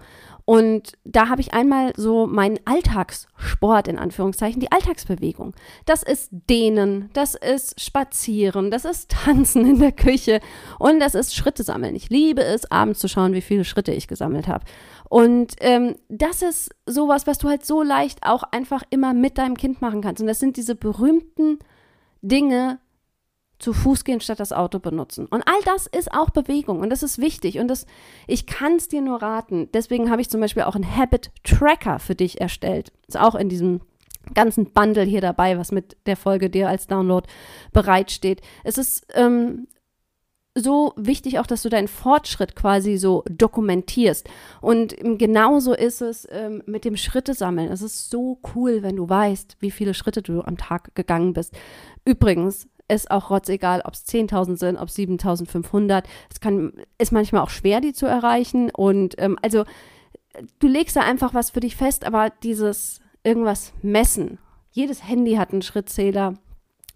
[0.45, 5.55] Und da habe ich einmal so meinen Alltagssport in Anführungszeichen, die Alltagsbewegung.
[5.87, 10.41] Das ist Dehnen, das ist Spazieren, das ist Tanzen in der Küche
[10.79, 11.95] und das ist Schritte sammeln.
[11.95, 14.65] Ich liebe es, abends zu schauen, wie viele Schritte ich gesammelt habe.
[15.09, 19.57] Und ähm, das ist sowas, was du halt so leicht auch einfach immer mit deinem
[19.57, 20.21] Kind machen kannst.
[20.21, 21.59] Und das sind diese berühmten
[22.23, 22.79] Dinge,
[23.62, 25.27] zu Fuß gehen statt das Auto benutzen.
[25.27, 27.87] Und all das ist auch Bewegung und das ist wichtig und das,
[28.27, 29.70] ich kann es dir nur raten.
[29.72, 32.92] Deswegen habe ich zum Beispiel auch einen Habit Tracker für dich erstellt.
[33.07, 33.81] Ist auch in diesem
[34.35, 37.27] ganzen Bundle hier dabei, was mit der Folge dir als Download
[37.72, 38.40] bereitsteht.
[38.64, 39.66] Es ist ähm,
[40.55, 44.29] so wichtig auch, dass du deinen Fortschritt quasi so dokumentierst.
[44.61, 47.70] Und genauso ist es ähm, mit dem Schritte sammeln.
[47.70, 51.55] Es ist so cool, wenn du weißt, wie viele Schritte du am Tag gegangen bist.
[52.05, 56.05] Übrigens, ist auch rotzegal, ob es 10.000 sind, ob es 7.500.
[56.31, 58.71] Es kann, ist manchmal auch schwer, die zu erreichen.
[58.71, 59.65] Und ähm, also
[60.59, 64.39] du legst da einfach was für dich fest, aber dieses irgendwas messen.
[64.71, 66.35] Jedes Handy hat einen Schrittzähler,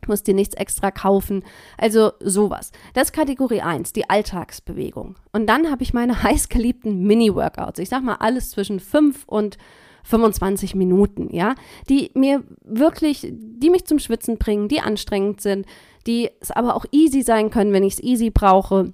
[0.07, 1.45] musst dir nichts extra kaufen.
[1.79, 2.73] Also sowas.
[2.95, 5.17] Das ist Kategorie 1, die Alltagsbewegung.
[5.33, 7.79] Und dann habe ich meine heißgeliebten Mini-Workouts.
[7.79, 9.59] Ich sag mal alles zwischen 5 und
[10.07, 11.55] 25 Minuten, ja,
[11.89, 15.67] die mir wirklich, die mich zum Schwitzen bringen, die anstrengend sind,
[16.07, 18.93] die es aber auch easy sein können, wenn ich es easy brauche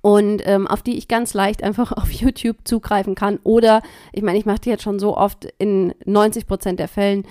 [0.00, 3.38] und ähm, auf die ich ganz leicht einfach auf YouTube zugreifen kann.
[3.44, 3.82] Oder,
[4.12, 7.24] ich meine, ich mache die jetzt schon so oft, in 90 Prozent der Fällen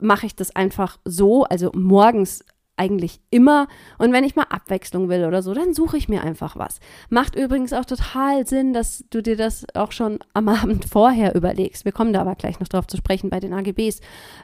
[0.00, 2.44] mache ich das einfach so, also morgens
[2.76, 3.68] eigentlich immer.
[3.98, 6.80] Und wenn ich mal Abwechslung will oder so, dann suche ich mir einfach was.
[7.08, 11.84] Macht übrigens auch total Sinn, dass du dir das auch schon am Abend vorher überlegst.
[11.84, 14.00] Wir kommen da aber gleich noch drauf zu sprechen bei den AGBs.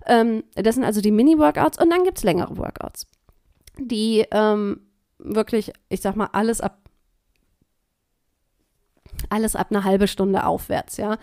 [0.07, 3.07] Ähm, das sind also die Mini-Workouts und dann gibt es längere Workouts,
[3.79, 4.81] die ähm,
[5.19, 6.79] wirklich, ich sag mal, alles ab
[9.29, 11.19] alles ab einer halbe Stunde aufwärts, ja.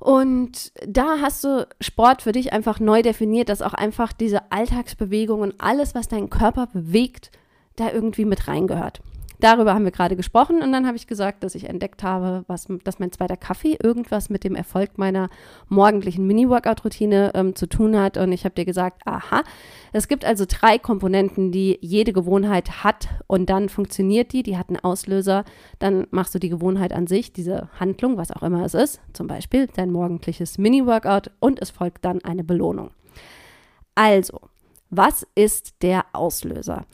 [0.00, 5.42] Und da hast du Sport für dich einfach neu definiert, dass auch einfach diese Alltagsbewegung
[5.42, 7.30] und alles, was deinen Körper bewegt,
[7.76, 9.02] da irgendwie mit reingehört.
[9.40, 12.66] Darüber haben wir gerade gesprochen und dann habe ich gesagt, dass ich entdeckt habe, was,
[12.84, 15.30] dass mein zweiter Kaffee irgendwas mit dem Erfolg meiner
[15.68, 18.18] morgendlichen Mini-Workout-Routine ähm, zu tun hat.
[18.18, 19.42] Und ich habe dir gesagt, aha,
[19.92, 24.68] es gibt also drei Komponenten, die jede Gewohnheit hat und dann funktioniert die, die hat
[24.68, 25.44] einen Auslöser,
[25.78, 29.26] dann machst du die Gewohnheit an sich, diese Handlung, was auch immer es ist, zum
[29.26, 32.90] Beispiel dein morgendliches Mini-Workout und es folgt dann eine Belohnung.
[33.94, 34.40] Also,
[34.90, 36.84] was ist der Auslöser?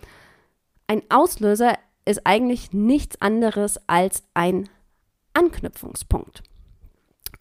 [0.86, 1.74] Ein Auslöser
[2.06, 4.68] ist eigentlich nichts anderes als ein
[5.34, 6.42] Anknüpfungspunkt.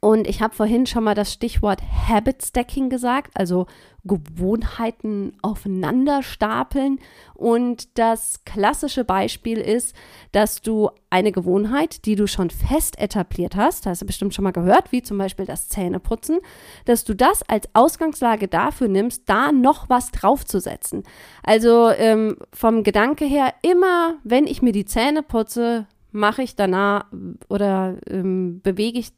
[0.05, 3.65] Und ich habe vorhin schon mal das Stichwort Habit Stacking gesagt, also
[4.03, 6.99] Gewohnheiten aufeinander stapeln.
[7.33, 9.95] Und das klassische Beispiel ist,
[10.31, 14.51] dass du eine Gewohnheit, die du schon fest etabliert hast, hast du bestimmt schon mal
[14.51, 16.37] gehört, wie zum Beispiel das Zähneputzen,
[16.85, 21.01] dass du das als Ausgangslage dafür nimmst, da noch was draufzusetzen.
[21.41, 27.05] Also ähm, vom Gedanke her, immer wenn ich mir die Zähne putze, mache ich danach
[27.49, 29.11] oder ähm, bewege ich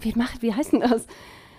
[0.00, 1.06] wie, mach, wie heißt denn das?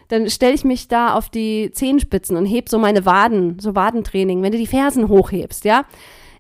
[0.10, 4.42] Dann stelle ich mich da auf die Zehenspitzen und heb so meine Waden, so Wadentraining,
[4.42, 5.86] wenn du die Fersen hochhebst, ja.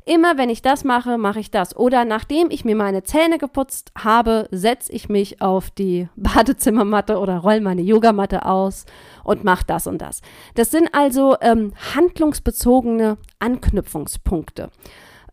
[0.05, 1.77] Immer wenn ich das mache, mache ich das.
[1.77, 7.37] Oder nachdem ich mir meine Zähne geputzt habe, setze ich mich auf die Badezimmermatte oder
[7.37, 8.85] roll meine Yogamatte aus
[9.23, 10.21] und mache das und das.
[10.55, 14.71] Das sind also ähm, handlungsbezogene Anknüpfungspunkte.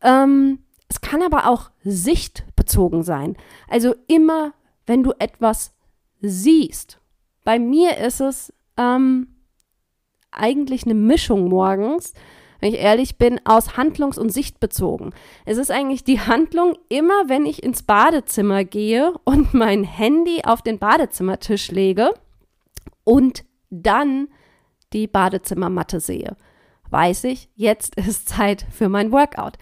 [0.03, 3.37] Ähm, es kann aber auch sichtbezogen sein.
[3.69, 4.53] Also immer,
[4.87, 5.73] wenn du etwas
[6.21, 7.01] siehst.
[7.45, 9.29] Bei mir ist es ähm,
[10.31, 12.15] eigentlich eine Mischung morgens,
[12.61, 15.15] wenn ich ehrlich bin, aus handlungs- und sichtbezogen.
[15.47, 20.63] Es ist eigentlich die Handlung immer, wenn ich ins Badezimmer gehe und mein Handy auf
[20.63, 22.11] den Badezimmertisch lege
[23.05, 24.29] und dann
[24.93, 26.37] die Badezimmermatte sehe.
[26.91, 29.55] Weiß ich, jetzt ist Zeit für mein Workout.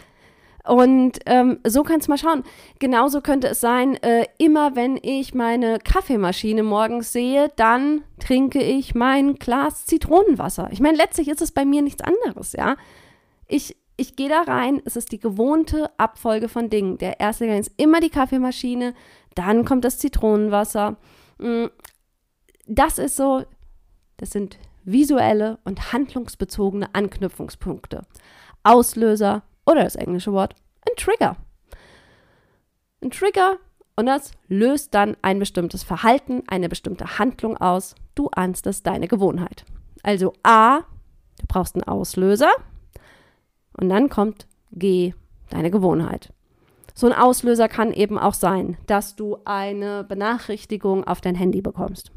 [0.69, 2.45] Und ähm, so kannst du mal schauen.
[2.79, 8.95] Genauso könnte es sein, äh, immer wenn ich meine Kaffeemaschine morgens sehe, dann trinke ich
[8.95, 10.69] mein Glas Zitronenwasser.
[10.71, 12.77] Ich meine, letztlich ist es bei mir nichts anderes, ja.
[13.47, 16.99] Ich, ich gehe da rein, es ist die gewohnte Abfolge von Dingen.
[16.99, 18.93] Der erste Gang ist immer die Kaffeemaschine,
[19.35, 20.99] dann kommt das Zitronenwasser.
[21.39, 21.67] Mm,
[22.67, 23.45] das ist so,
[24.19, 28.03] das sind visuelle und handlungsbezogene Anknüpfungspunkte.
[28.65, 30.55] Auslöser oder das englische Wort
[30.89, 31.37] ein Trigger.
[33.03, 33.59] Ein Trigger
[33.97, 37.95] und das löst dann ein bestimmtes Verhalten, eine bestimmte Handlung aus.
[38.15, 39.65] Du ahnst es, deine Gewohnheit.
[40.03, 42.51] Also A, du brauchst einen Auslöser
[43.77, 45.15] und dann kommt G,
[45.51, 46.33] deine Gewohnheit.
[46.95, 52.11] So ein Auslöser kann eben auch sein, dass du eine Benachrichtigung auf dein Handy bekommst.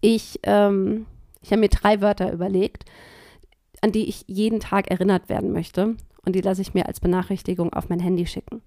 [0.00, 1.06] Ich, ähm,
[1.42, 2.84] ich habe mir drei Wörter überlegt,
[3.80, 5.96] an die ich jeden Tag erinnert werden möchte.
[6.24, 8.62] Und die lasse ich mir als Benachrichtigung auf mein Handy schicken.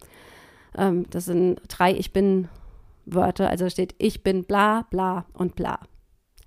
[0.78, 2.50] Ähm, das sind drei Ich bin
[3.06, 3.50] Wörter.
[3.50, 5.80] Also steht Ich bin bla bla und bla.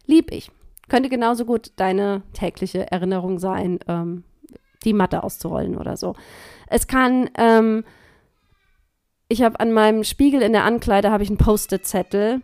[0.06, 0.50] Lieb ich.
[0.88, 4.24] Könnte genauso gut deine tägliche Erinnerung sein, ähm,
[4.84, 6.14] die Matte auszurollen oder so.
[6.66, 7.84] Es kann, ähm,
[9.28, 12.40] ich habe an meinem Spiegel in der Ankleide habe ich einen Post-it-Zettel.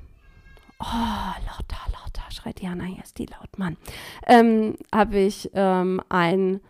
[0.79, 3.77] Oh, lauter, lauter, schreit Jana, hier ist die laut, Mann.
[4.27, 6.61] Ähm, habe ich ähm, ein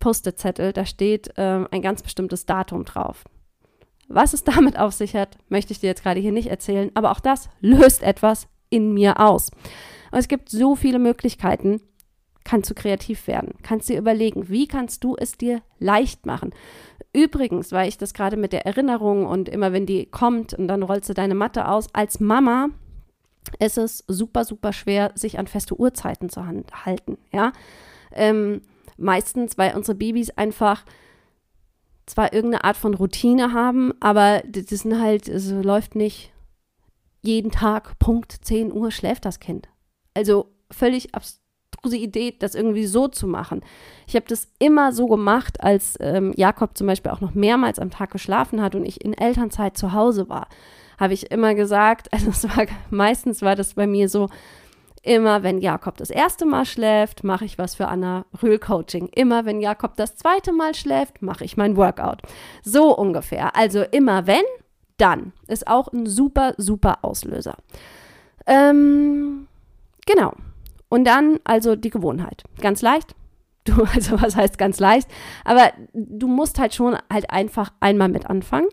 [0.00, 3.24] Post-it-Zettel, da steht ähm, ein ganz bestimmtes Datum drauf.
[4.08, 7.12] Was es damit auf sich hat, möchte ich dir jetzt gerade hier nicht erzählen, aber
[7.12, 9.50] auch das löst etwas in mir aus.
[10.10, 11.80] Und es gibt so viele Möglichkeiten,
[12.44, 16.52] kannst du kreativ werden, kannst dir überlegen, wie kannst du es dir leicht machen.
[17.12, 20.82] Übrigens, weil ich das gerade mit der Erinnerung und immer wenn die kommt und dann
[20.82, 22.70] rollst du deine Matte aus, als Mama
[23.58, 27.52] ist es super, super schwer, sich an feste Uhrzeiten zu halten, ja.
[28.12, 28.62] Ähm,
[29.00, 30.84] meistens, weil unsere Babys einfach
[32.06, 36.32] zwar irgendeine Art von Routine haben, aber das sind halt, es läuft nicht
[37.22, 39.68] jeden Tag Punkt 10 Uhr schläft das Kind.
[40.14, 43.62] Also völlig abstruse Idee, das irgendwie so zu machen.
[44.06, 47.90] Ich habe das immer so gemacht, als ähm, Jakob zum Beispiel auch noch mehrmals am
[47.90, 50.48] Tag geschlafen hat und ich in Elternzeit zu Hause war.
[50.98, 54.28] Habe ich immer gesagt, also es war meistens war das bei mir so,
[55.02, 59.08] Immer wenn Jakob das erste Mal schläft, mache ich was für Anna Rühl Coaching.
[59.08, 62.18] Immer wenn Jakob das zweite Mal schläft, mache ich mein Workout.
[62.62, 63.56] So ungefähr.
[63.56, 64.44] Also immer wenn,
[64.98, 65.32] dann.
[65.48, 67.56] Ist auch ein super, super Auslöser.
[68.46, 69.48] Ähm,
[70.04, 70.34] genau.
[70.90, 72.44] Und dann also die Gewohnheit.
[72.60, 73.14] Ganz leicht.
[73.64, 75.06] Du, also was heißt ganz leicht?
[75.44, 78.68] Aber du musst halt schon halt einfach einmal mit anfangen.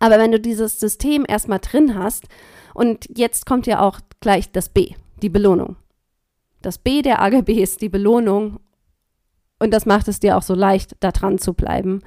[0.00, 2.24] Aber wenn du dieses System erstmal drin hast,
[2.74, 5.76] und jetzt kommt ja auch gleich das B die Belohnung.
[6.60, 8.60] Das B der AGB ist die Belohnung
[9.58, 12.00] und das macht es dir auch so leicht, da dran zu bleiben.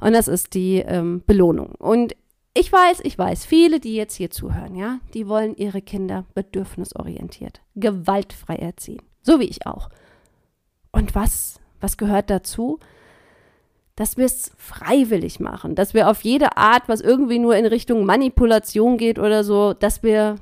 [0.00, 1.74] Und das ist die ähm, Belohnung.
[1.78, 2.14] Und
[2.54, 7.62] ich weiß, ich weiß, viele, die jetzt hier zuhören, ja, die wollen ihre Kinder bedürfnisorientiert,
[7.76, 9.00] gewaltfrei erziehen.
[9.22, 9.88] So wie ich auch.
[10.90, 12.78] Und was, was gehört dazu?
[13.96, 18.04] Dass wir es freiwillig machen, dass wir auf jede Art, was irgendwie nur in Richtung
[18.04, 20.36] Manipulation geht oder so, dass wir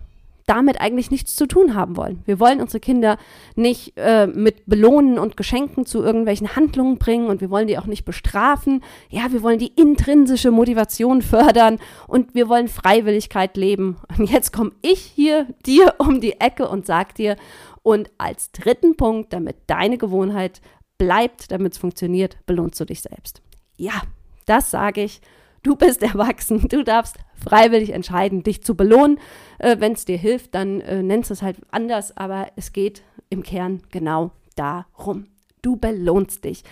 [0.50, 2.22] damit eigentlich nichts zu tun haben wollen.
[2.26, 3.18] Wir wollen unsere Kinder
[3.54, 7.86] nicht äh, mit Belohnen und Geschenken zu irgendwelchen Handlungen bringen und wir wollen die auch
[7.86, 8.82] nicht bestrafen.
[9.10, 13.98] Ja, wir wollen die intrinsische Motivation fördern und wir wollen Freiwilligkeit leben.
[14.18, 17.36] Und jetzt komme ich hier dir um die Ecke und sag dir,
[17.82, 20.60] und als dritten Punkt, damit deine Gewohnheit
[20.98, 23.40] bleibt, damit es funktioniert, belohnst du dich selbst.
[23.76, 24.02] Ja,
[24.46, 25.20] das sage ich
[25.62, 29.18] Du bist erwachsen, du darfst freiwillig entscheiden, dich zu belohnen.
[29.59, 33.42] Äh, Wenn es dir hilft, dann äh, nennst es halt anders, aber es geht im
[33.42, 35.27] Kern genau darum.
[35.62, 36.64] Du belohnst dich.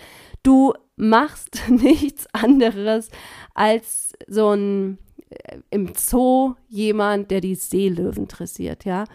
[0.43, 3.09] Du machst nichts anderes
[3.53, 4.97] als so ein
[5.29, 9.05] äh, im Zoo jemand, der die Seelöwen dressiert, ja.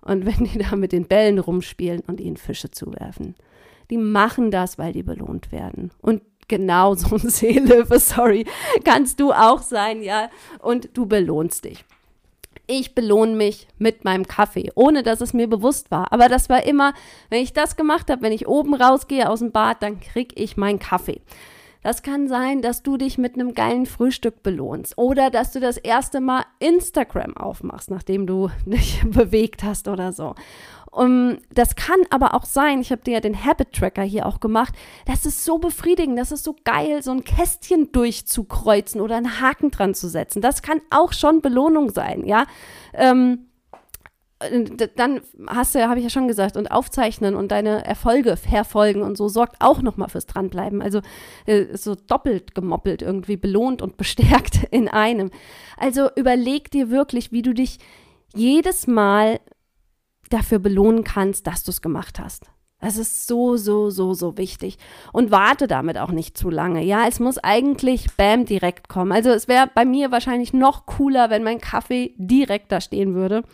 [0.00, 3.36] Und wenn die da mit den Bällen rumspielen und ihnen Fische zuwerfen.
[3.90, 5.92] Die machen das, weil die belohnt werden.
[6.00, 8.46] Und genau so ein Seelöwe, sorry,
[8.84, 10.30] kannst du auch sein, ja.
[10.58, 11.84] Und du belohnst dich.
[12.66, 16.12] Ich belohne mich mit meinem Kaffee, ohne dass es mir bewusst war.
[16.12, 16.94] Aber das war immer,
[17.28, 20.56] wenn ich das gemacht habe, wenn ich oben rausgehe aus dem Bad, dann kriege ich
[20.56, 21.20] meinen Kaffee.
[21.82, 25.76] Das kann sein, dass du dich mit einem geilen Frühstück belohnst oder dass du das
[25.76, 30.34] erste Mal Instagram aufmachst, nachdem du dich bewegt hast oder so.
[30.94, 34.40] Um, das kann aber auch sein, ich habe dir ja den Habit Tracker hier auch
[34.40, 34.74] gemacht,
[35.06, 39.70] das ist so befriedigend, das ist so geil, so ein Kästchen durchzukreuzen oder einen Haken
[39.70, 40.42] dran zu setzen.
[40.42, 42.44] Das kann auch schon Belohnung sein, ja.
[42.92, 43.46] Ähm,
[44.42, 49.00] äh, dann hast du, habe ich ja schon gesagt, und aufzeichnen und deine Erfolge verfolgen
[49.02, 50.82] und so sorgt auch nochmal fürs Dranbleiben.
[50.82, 51.00] Also
[51.46, 55.30] äh, so doppelt gemoppelt irgendwie belohnt und bestärkt in einem.
[55.78, 57.78] Also überleg dir wirklich, wie du dich
[58.34, 59.40] jedes Mal
[60.32, 62.46] dafür belohnen kannst, dass du es gemacht hast.
[62.82, 64.76] Das ist so, so, so, so wichtig.
[65.12, 66.82] Und warte damit auch nicht zu lange.
[66.82, 69.12] Ja, es muss eigentlich bam direkt kommen.
[69.12, 73.44] Also es wäre bei mir wahrscheinlich noch cooler, wenn mein Kaffee direkt da stehen würde.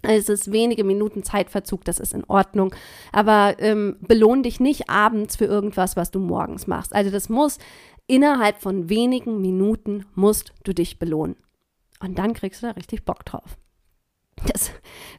[0.00, 2.74] Es ist wenige Minuten Zeitverzug, das ist in Ordnung.
[3.12, 6.94] Aber ähm, belohn dich nicht abends für irgendwas, was du morgens machst.
[6.94, 7.58] Also das muss
[8.06, 11.36] innerhalb von wenigen Minuten musst du dich belohnen.
[12.00, 13.58] Und dann kriegst du da richtig Bock drauf.
[14.46, 14.70] Das,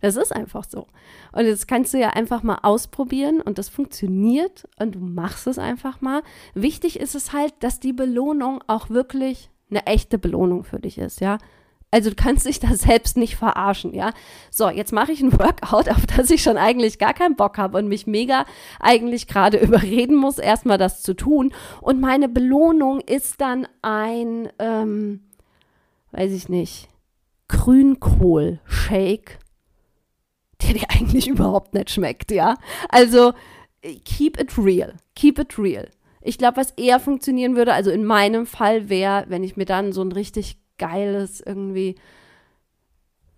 [0.02, 0.88] das ist einfach so.
[1.32, 5.58] Und das kannst du ja einfach mal ausprobieren und das funktioniert und du machst es
[5.58, 6.24] einfach mal.
[6.54, 11.22] Wichtig ist es halt, dass die Belohnung auch wirklich eine echte Belohnung für dich ist,
[11.22, 11.38] ja.
[11.94, 14.14] Also du kannst dich da selbst nicht verarschen, ja.
[14.50, 17.78] So, jetzt mache ich ein Workout, auf das ich schon eigentlich gar keinen Bock habe
[17.78, 18.46] und mich mega
[18.80, 21.54] eigentlich gerade überreden muss, erstmal das zu tun.
[21.82, 25.22] Und meine Belohnung ist dann ein, ähm,
[26.12, 26.90] weiß ich nicht,
[27.48, 29.40] Grünkohl-Shake,
[30.62, 32.56] der dir eigentlich überhaupt nicht schmeckt, ja.
[32.90, 33.34] Also
[34.06, 35.90] keep it real, keep it real.
[36.22, 39.92] Ich glaube, was eher funktionieren würde, also in meinem Fall wäre, wenn ich mir dann
[39.92, 41.96] so ein richtig geiles, irgendwie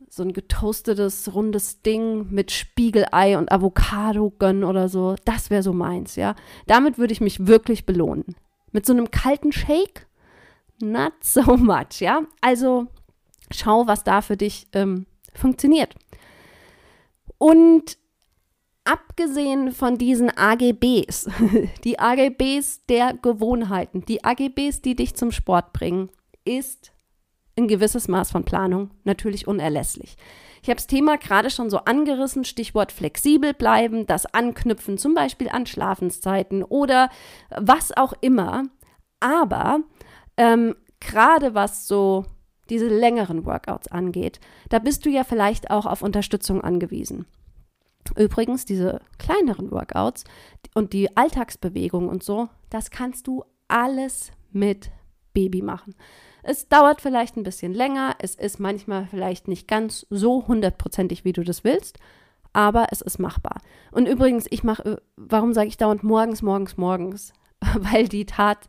[0.07, 5.15] so ein getoastetes, rundes Ding mit Spiegelei und Avocado gönnen oder so.
[5.25, 6.35] Das wäre so meins, ja.
[6.67, 8.35] Damit würde ich mich wirklich belohnen.
[8.71, 10.07] Mit so einem kalten Shake?
[10.81, 12.21] Not so much, ja.
[12.39, 12.87] Also
[13.51, 15.95] schau, was da für dich ähm, funktioniert.
[17.37, 17.97] Und
[18.83, 21.29] abgesehen von diesen AGBs,
[21.83, 26.09] die AGBs der Gewohnheiten, die AGBs, die dich zum Sport bringen,
[26.45, 26.91] ist
[27.57, 30.17] ein gewisses Maß von Planung natürlich unerlässlich.
[30.61, 35.49] Ich habe das Thema gerade schon so angerissen, Stichwort flexibel bleiben, das Anknüpfen zum Beispiel
[35.49, 37.09] an Schlafenszeiten oder
[37.49, 38.63] was auch immer.
[39.19, 39.81] Aber
[40.37, 42.25] ähm, gerade was so
[42.69, 44.39] diese längeren Workouts angeht,
[44.69, 47.25] da bist du ja vielleicht auch auf Unterstützung angewiesen.
[48.15, 50.25] Übrigens, diese kleineren Workouts
[50.73, 54.91] und die Alltagsbewegung und so, das kannst du alles mit
[55.33, 55.95] Baby machen.
[56.43, 61.33] Es dauert vielleicht ein bisschen länger, es ist manchmal vielleicht nicht ganz so hundertprozentig, wie
[61.33, 61.97] du das willst,
[62.53, 63.61] aber es ist machbar.
[63.91, 67.33] Und übrigens, ich mache, warum sage ich dauernd morgens, morgens, morgens?
[67.79, 68.67] Weil die Tat,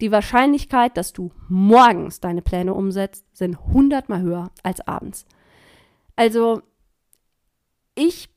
[0.00, 5.26] die Wahrscheinlichkeit, dass du morgens deine Pläne umsetzt, sind hundertmal höher als abends.
[6.16, 6.62] Also,
[7.94, 8.28] ich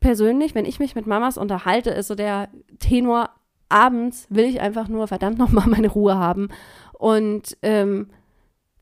[0.00, 2.48] persönlich, wenn ich mich mit Mamas unterhalte, ist so der
[2.78, 3.30] Tenor,
[3.68, 6.48] abends will ich einfach nur verdammt nochmal meine Ruhe haben.
[6.92, 8.10] Und ähm,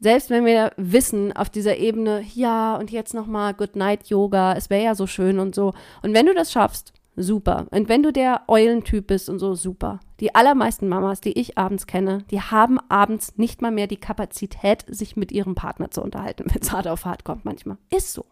[0.01, 4.69] selbst wenn wir wissen auf dieser Ebene, ja, und jetzt nochmal Good Night Yoga, es
[4.69, 5.73] wäre ja so schön und so.
[6.03, 7.67] Und wenn du das schaffst, super.
[7.71, 10.01] Und wenn du der Eulentyp bist und so, super.
[10.21, 14.85] Die allermeisten Mamas, die ich abends kenne, die haben abends nicht mal mehr die Kapazität,
[14.89, 17.79] sich mit ihrem Partner zu unterhalten, wenn es hart auf hart kommt manchmal.
[17.91, 18.25] Ist so.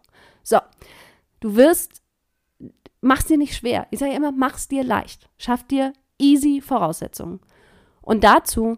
[0.43, 0.59] So,
[1.39, 2.01] du wirst,
[3.01, 3.87] mach's dir nicht schwer.
[3.91, 5.29] Ich sage immer, mach's dir leicht.
[5.37, 7.39] Schaff dir easy Voraussetzungen.
[8.01, 8.77] Und dazu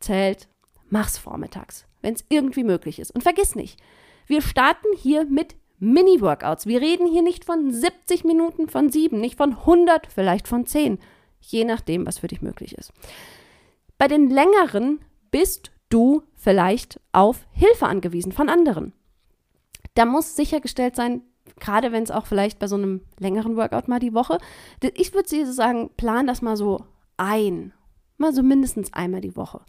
[0.00, 0.48] zählt,
[0.88, 3.10] mach's vormittags wenn es irgendwie möglich ist.
[3.10, 3.80] Und vergiss nicht,
[4.26, 6.66] wir starten hier mit Mini-Workouts.
[6.66, 10.98] Wir reden hier nicht von 70 Minuten, von 7, nicht von 100, vielleicht von 10,
[11.40, 12.92] je nachdem, was für dich möglich ist.
[13.98, 15.00] Bei den längeren
[15.30, 18.92] bist du vielleicht auf Hilfe angewiesen von anderen.
[19.94, 21.22] Da muss sichergestellt sein,
[21.58, 24.38] gerade wenn es auch vielleicht bei so einem längeren Workout mal die Woche,
[24.94, 26.84] ich würde sagen, plan das mal so
[27.16, 27.72] ein,
[28.16, 29.60] mal so mindestens einmal die Woche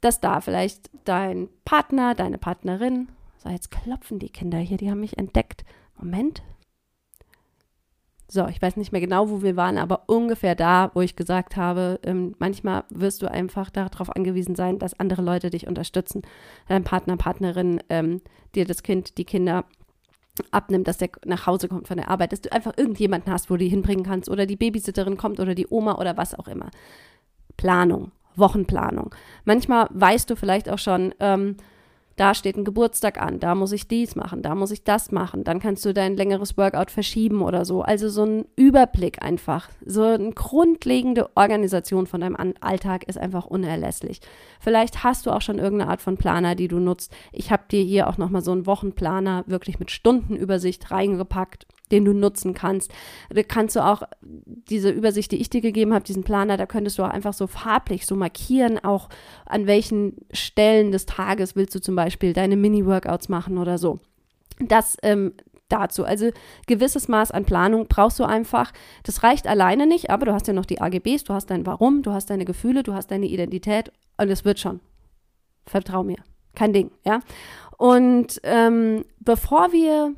[0.00, 5.00] dass da vielleicht dein Partner, deine Partnerin, so jetzt klopfen die Kinder hier, die haben
[5.00, 5.64] mich entdeckt.
[5.96, 6.42] Moment.
[8.30, 11.56] So, ich weiß nicht mehr genau, wo wir waren, aber ungefähr da, wo ich gesagt
[11.56, 16.22] habe, ähm, manchmal wirst du einfach darauf angewiesen sein, dass andere Leute dich unterstützen.
[16.68, 18.20] Dein Partner, Partnerin, ähm,
[18.54, 19.64] dir das Kind, die Kinder
[20.50, 23.54] abnimmt, dass der nach Hause kommt von der Arbeit, dass du einfach irgendjemanden hast, wo
[23.54, 26.70] du die hinbringen kannst oder die Babysitterin kommt oder die Oma oder was auch immer.
[27.56, 28.12] Planung.
[28.36, 29.14] Wochenplanung.
[29.44, 31.56] Manchmal weißt du vielleicht auch schon, ähm,
[32.18, 35.44] da steht ein Geburtstag an, da muss ich dies machen, da muss ich das machen,
[35.44, 37.82] dann kannst du dein längeres Workout verschieben oder so.
[37.82, 44.20] Also so ein Überblick einfach, so eine grundlegende Organisation von deinem Alltag ist einfach unerlässlich.
[44.60, 47.12] Vielleicht hast du auch schon irgendeine Art von Planer, die du nutzt.
[47.32, 52.12] Ich habe dir hier auch nochmal so einen Wochenplaner wirklich mit Stundenübersicht reingepackt den du
[52.12, 52.92] nutzen kannst.
[53.30, 56.98] Da kannst du auch diese Übersicht, die ich dir gegeben habe, diesen Planer, da könntest
[56.98, 59.08] du auch einfach so farblich so markieren, auch
[59.46, 63.98] an welchen Stellen des Tages willst du zum Beispiel deine Mini-Workouts machen oder so.
[64.60, 65.32] Das ähm,
[65.68, 66.04] dazu.
[66.04, 66.30] Also
[66.66, 68.72] gewisses Maß an Planung brauchst du einfach.
[69.02, 72.02] Das reicht alleine nicht, aber du hast ja noch die AGBs, du hast dein Warum,
[72.02, 74.80] du hast deine Gefühle, du hast deine Identität und es wird schon.
[75.66, 76.18] Vertrau mir.
[76.54, 77.20] Kein Ding, ja.
[77.76, 80.14] Und ähm, bevor wir,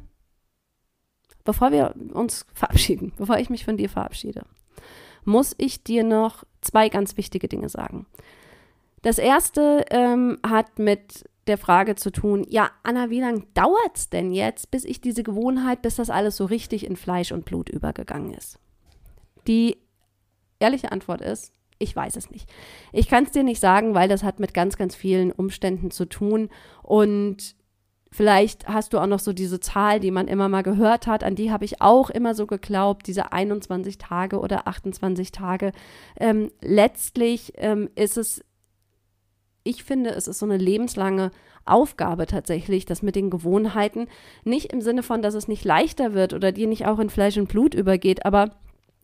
[1.45, 4.45] bevor wir uns verabschieden, bevor ich mich von dir verabschiede,
[5.25, 8.07] muss ich dir noch zwei ganz wichtige Dinge sagen.
[9.03, 14.11] Das erste ähm, hat mit der Frage zu tun, ja, Anna, wie lange dauert es
[14.11, 17.69] denn jetzt, bis ich diese Gewohnheit, bis das alles so richtig in Fleisch und Blut
[17.69, 18.59] übergegangen ist?
[19.47, 19.79] Die
[20.61, 22.49] ehrliche Antwort ist, ich weiß es nicht.
[22.93, 26.05] Ich kann es dir nicht sagen, weil das hat mit ganz, ganz vielen Umständen zu
[26.05, 26.51] tun.
[26.83, 27.57] Und
[28.11, 31.35] vielleicht hast du auch noch so diese Zahl, die man immer mal gehört hat, an
[31.35, 35.73] die habe ich auch immer so geglaubt, diese 21 Tage oder 28 Tage.
[36.19, 38.45] Ähm, letztlich ähm, ist es
[39.63, 41.31] ich finde, es ist so eine lebenslange
[41.65, 44.09] Aufgabe tatsächlich, das mit den Gewohnheiten.
[44.45, 47.37] Nicht im Sinne von, dass es nicht leichter wird oder dir nicht auch in Fleisch
[47.37, 48.53] und Blut übergeht, aber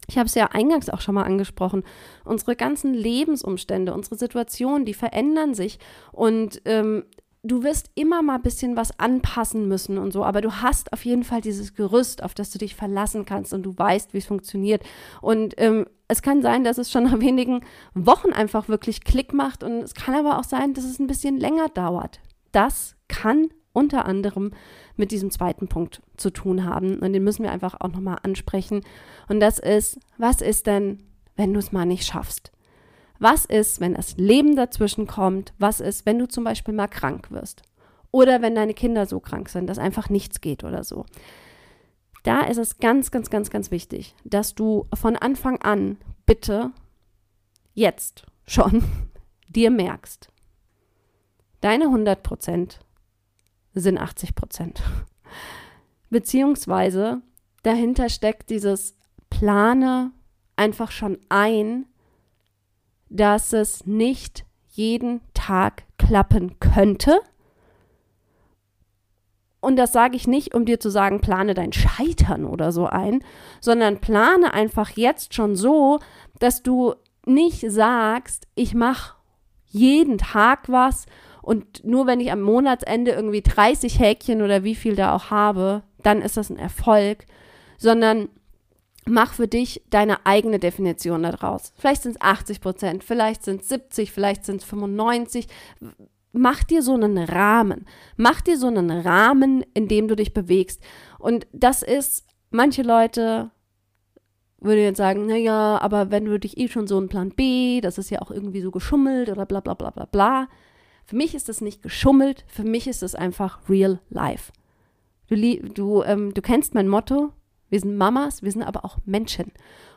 [0.09, 1.83] ich habe es ja eingangs auch schon mal angesprochen.
[2.25, 5.79] Unsere ganzen Lebensumstände, unsere Situationen, die verändern sich.
[6.13, 7.05] Und ähm,
[7.47, 11.05] du wirst immer mal ein bisschen was anpassen müssen und so, aber du hast auf
[11.05, 14.27] jeden Fall dieses Gerüst, auf das du dich verlassen kannst und du weißt, wie es
[14.27, 14.83] funktioniert.
[15.21, 17.61] Und ähm, es kann sein, dass es schon nach wenigen
[17.95, 21.39] Wochen einfach wirklich Klick macht und es kann aber auch sein, dass es ein bisschen
[21.39, 22.21] länger dauert.
[22.53, 24.53] Das kann unter anderem
[24.97, 28.81] mit diesem zweiten Punkt zu tun haben und den müssen wir einfach auch nochmal ansprechen.
[29.29, 31.03] Und das ist, was ist denn,
[31.37, 32.53] wenn du es mal nicht schaffst?
[33.19, 35.53] Was ist, wenn das Leben dazwischen kommt?
[35.59, 37.63] Was ist, wenn du zum Beispiel mal krank wirst?
[38.11, 41.05] Oder wenn deine Kinder so krank sind, dass einfach nichts geht oder so.
[42.23, 46.73] Da ist es ganz, ganz, ganz, ganz wichtig, dass du von Anfang an bitte
[47.75, 48.85] jetzt schon
[49.49, 50.29] dir merkst,
[51.61, 52.81] deine 100 Prozent
[53.75, 54.83] sind 80 Prozent.
[56.11, 57.23] Beziehungsweise
[57.63, 58.97] dahinter steckt dieses
[59.31, 60.13] Plane
[60.57, 61.87] einfach schon ein,
[63.09, 67.21] dass es nicht jeden Tag klappen könnte.
[69.61, 73.25] Und das sage ich nicht, um dir zu sagen, plane dein Scheitern oder so ein,
[73.61, 75.99] sondern plane einfach jetzt schon so,
[76.39, 76.95] dass du
[77.25, 79.17] nicht sagst, ich mache
[79.67, 81.07] jeden Tag was
[81.43, 85.83] und nur wenn ich am Monatsende irgendwie 30 Häkchen oder wie viel da auch habe,
[86.03, 87.27] dann ist das ein Erfolg,
[87.79, 88.29] sondern
[89.09, 91.73] mach für dich deine eigene Definition daraus.
[91.77, 95.47] Vielleicht sind es 80 Prozent, vielleicht sind es 70, vielleicht sind es 95.
[96.33, 97.87] Mach dir so einen Rahmen.
[98.17, 100.83] Mach dir so einen Rahmen, in dem du dich bewegst.
[101.19, 103.51] Und das ist, manche Leute
[104.61, 107.99] würden jetzt sagen, naja, aber wenn du dich eh schon so einen Plan B, das
[107.99, 110.49] ist ja auch irgendwie so geschummelt oder bla bla bla bla bla.
[111.05, 114.53] Für mich ist das nicht geschummelt, für mich ist es einfach real life.
[115.29, 117.33] Du, du, ähm, du kennst mein Motto,
[117.69, 119.53] wir sind Mamas, wir sind aber auch Menschen.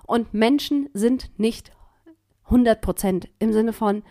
[0.05, 1.71] Und Menschen sind nicht
[2.45, 4.03] 100 Prozent im Sinne von,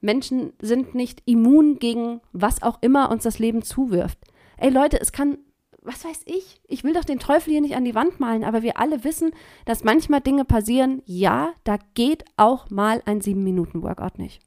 [0.00, 4.18] Menschen sind nicht immun gegen was auch immer uns das Leben zuwirft.
[4.58, 5.38] Ey Leute, es kann,
[5.80, 8.62] was weiß ich, ich will doch den Teufel hier nicht an die Wand malen, aber
[8.62, 9.30] wir alle wissen,
[9.64, 11.02] dass manchmal Dinge passieren.
[11.06, 14.42] Ja, da geht auch mal ein 7-Minuten-Workout nicht.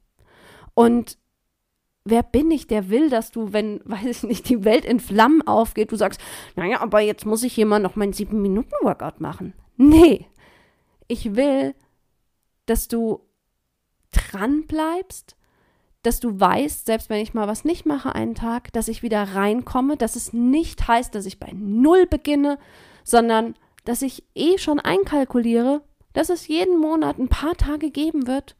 [0.74, 1.18] Und
[2.06, 5.46] wer bin ich, der will, dass du, wenn, weiß ich nicht, die Welt in Flammen
[5.46, 6.20] aufgeht, du sagst,
[6.54, 9.52] naja, aber jetzt muss ich hier mal noch meinen sieben Minuten Workout machen.
[9.76, 10.26] Nee,
[11.08, 11.74] ich will,
[12.64, 13.20] dass du
[14.10, 15.36] dran bleibst,
[16.02, 19.22] dass du weißt, selbst wenn ich mal was nicht mache einen Tag, dass ich wieder
[19.22, 22.58] reinkomme, dass es nicht heißt, dass ich bei Null beginne,
[23.02, 23.54] sondern
[23.84, 25.82] dass ich eh schon einkalkuliere,
[26.12, 28.56] dass es jeden Monat ein paar Tage geben wird,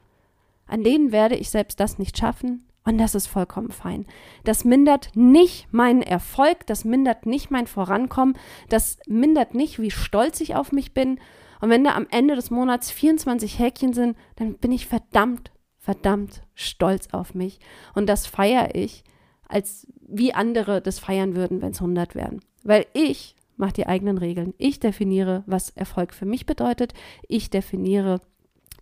[0.66, 4.06] an denen werde ich selbst das nicht schaffen, und das ist vollkommen fein.
[4.44, 10.40] Das mindert nicht meinen Erfolg, das mindert nicht mein Vorankommen, das mindert nicht, wie stolz
[10.40, 11.18] ich auf mich bin.
[11.60, 16.42] Und wenn da am Ende des Monats 24 Häkchen sind, dann bin ich verdammt, verdammt
[16.54, 17.58] stolz auf mich.
[17.94, 19.02] Und das feiere ich,
[19.48, 22.40] als wie andere das feiern würden, wenn es 100 wären.
[22.62, 24.54] Weil ich mache die eigenen Regeln.
[24.58, 26.94] Ich definiere, was Erfolg für mich bedeutet.
[27.26, 28.20] Ich definiere,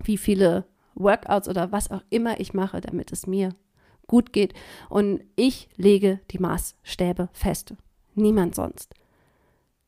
[0.03, 3.55] wie viele Workouts oder was auch immer ich mache, damit es mir
[4.07, 4.55] gut geht.
[4.89, 7.75] Und ich lege die Maßstäbe fest.
[8.15, 8.95] Niemand sonst.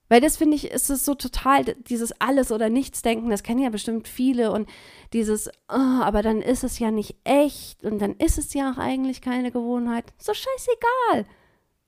[0.09, 3.71] Weil das finde ich, ist es so total, dieses Alles- oder Nichts-Denken, das kennen ja
[3.71, 4.69] bestimmt viele und
[5.13, 8.79] dieses, oh, aber dann ist es ja nicht echt und dann ist es ja auch
[8.79, 10.05] eigentlich keine Gewohnheit.
[10.19, 11.27] So scheißegal.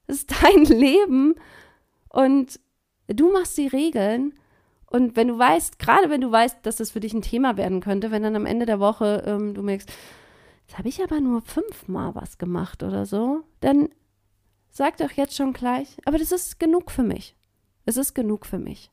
[0.06, 1.36] Das ist dein Leben
[2.08, 2.58] und
[3.06, 4.34] du machst die Regeln
[4.90, 7.80] und wenn du weißt, gerade wenn du weißt, dass das für dich ein Thema werden
[7.80, 9.92] könnte, wenn dann am Ende der Woche ähm, du merkst,
[10.68, 13.42] Jetzt habe ich aber nur fünfmal was gemacht oder so.
[13.60, 13.88] Dann
[14.68, 17.34] sag doch jetzt schon gleich, aber das ist genug für mich.
[17.86, 18.90] Es ist genug für mich.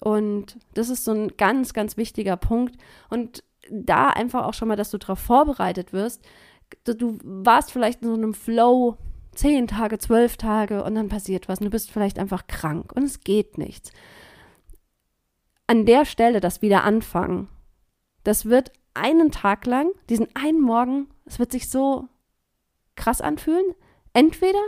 [0.00, 2.76] Und das ist so ein ganz, ganz wichtiger Punkt.
[3.08, 6.24] Und da einfach auch schon mal, dass du darauf vorbereitet wirst.
[6.84, 8.96] Du warst vielleicht in so einem Flow
[9.32, 13.02] zehn Tage, zwölf Tage und dann passiert was und du bist vielleicht einfach krank und
[13.02, 13.90] es geht nichts.
[15.66, 17.48] An der Stelle das wieder anfangen,
[18.22, 22.08] das wird einen Tag lang, diesen einen Morgen, es wird sich so
[22.96, 23.74] krass anfühlen.
[24.12, 24.60] Entweder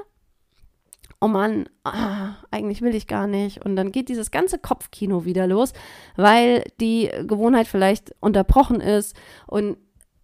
[1.22, 3.64] oh Mann, ah, eigentlich will ich gar nicht.
[3.64, 5.72] Und dann geht dieses ganze Kopfkino wieder los,
[6.16, 9.16] weil die Gewohnheit vielleicht unterbrochen ist
[9.46, 9.76] und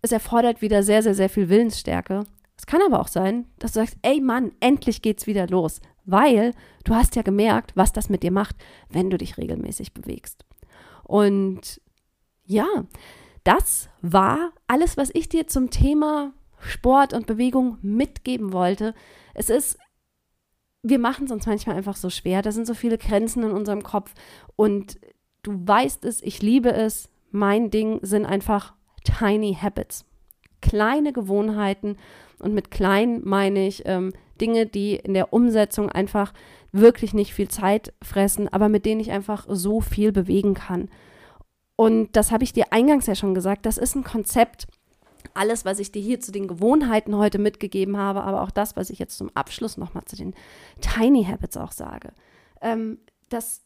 [0.02, 2.24] es erfordert wieder sehr, sehr, sehr viel Willensstärke.
[2.56, 6.52] Es kann aber auch sein, dass du sagst, ey Mann, endlich geht's wieder los, weil
[6.82, 8.56] du hast ja gemerkt, was das mit dir macht,
[8.88, 10.44] wenn du dich regelmäßig bewegst.
[11.04, 11.80] Und
[12.44, 12.66] ja,
[13.48, 18.94] das war alles, was ich dir zum Thema Sport und Bewegung mitgeben wollte.
[19.34, 19.78] Es ist
[20.82, 22.42] wir machen es uns manchmal einfach so schwer.
[22.42, 24.14] Da sind so viele Grenzen in unserem Kopf.
[24.56, 24.98] Und
[25.42, 27.08] du weißt es, ich liebe es.
[27.30, 28.74] Mein Ding sind einfach
[29.04, 30.04] Tiny Habits.
[30.60, 31.96] Kleine Gewohnheiten.
[32.38, 36.32] Und mit klein meine ich ähm, Dinge, die in der Umsetzung einfach
[36.70, 40.88] wirklich nicht viel Zeit fressen, aber mit denen ich einfach so viel bewegen kann.
[41.80, 43.64] Und das habe ich dir eingangs ja schon gesagt.
[43.64, 44.66] Das ist ein Konzept,
[45.32, 48.90] alles, was ich dir hier zu den Gewohnheiten heute mitgegeben habe, aber auch das, was
[48.90, 50.34] ich jetzt zum Abschluss nochmal zu den
[50.80, 52.12] Tiny Habits auch sage.
[52.60, 52.98] Ähm,
[53.28, 53.62] das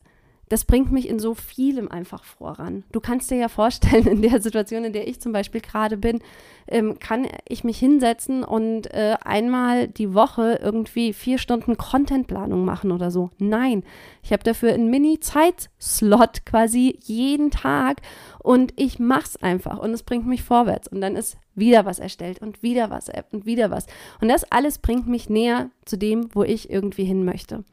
[0.52, 2.84] das bringt mich in so vielem einfach voran.
[2.92, 6.20] Du kannst dir ja vorstellen, in der Situation, in der ich zum Beispiel gerade bin,
[6.68, 12.92] ähm, kann ich mich hinsetzen und äh, einmal die Woche irgendwie vier Stunden Contentplanung machen
[12.92, 13.30] oder so.
[13.38, 13.82] Nein,
[14.22, 18.02] ich habe dafür einen Mini-Zeitslot quasi jeden Tag
[18.38, 21.98] und ich mache es einfach und es bringt mich vorwärts und dann ist wieder was
[21.98, 23.86] erstellt und wieder was und wieder was.
[24.20, 27.64] Und das alles bringt mich näher zu dem, wo ich irgendwie hin möchte.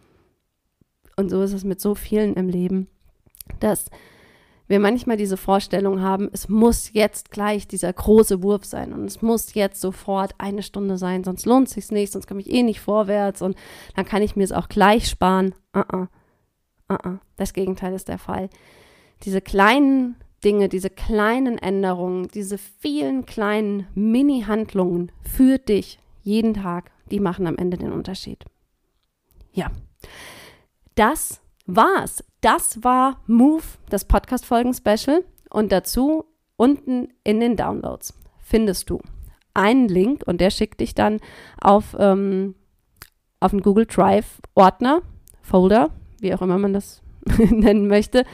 [1.20, 2.88] Und so ist es mit so vielen im Leben,
[3.60, 3.92] dass
[4.70, 9.22] wir manchmal diese Vorstellung haben, es muss jetzt gleich dieser große Wurf sein und es
[9.22, 12.64] muss jetzt sofort eine Stunde sein, sonst lohnt es sich nicht, sonst komme ich eh
[12.64, 13.58] nicht vorwärts und
[13.98, 15.54] dann kann ich mir es auch gleich sparen.
[15.76, 16.08] Uh -uh.
[16.90, 17.18] Uh.
[17.36, 18.50] Das Gegenteil ist der Fall.
[19.24, 20.16] Diese kleinen
[20.46, 27.58] Dinge, diese kleinen Änderungen, diese vielen kleinen Mini-Handlungen für dich jeden Tag, die machen am
[27.58, 28.46] Ende den Unterschied.
[29.52, 29.70] Ja
[31.00, 32.26] das war's.
[32.42, 35.24] Das war Move, das Podcast-Folgen-Special.
[35.50, 36.26] Und dazu
[36.58, 39.00] unten in den Downloads findest du
[39.54, 41.22] einen Link und der schickt dich dann
[41.62, 42.56] auf, ähm,
[43.40, 45.02] auf einen Google Drive-Ordner,
[45.42, 47.02] Folder, wie auch immer man das
[47.50, 48.26] nennen möchte.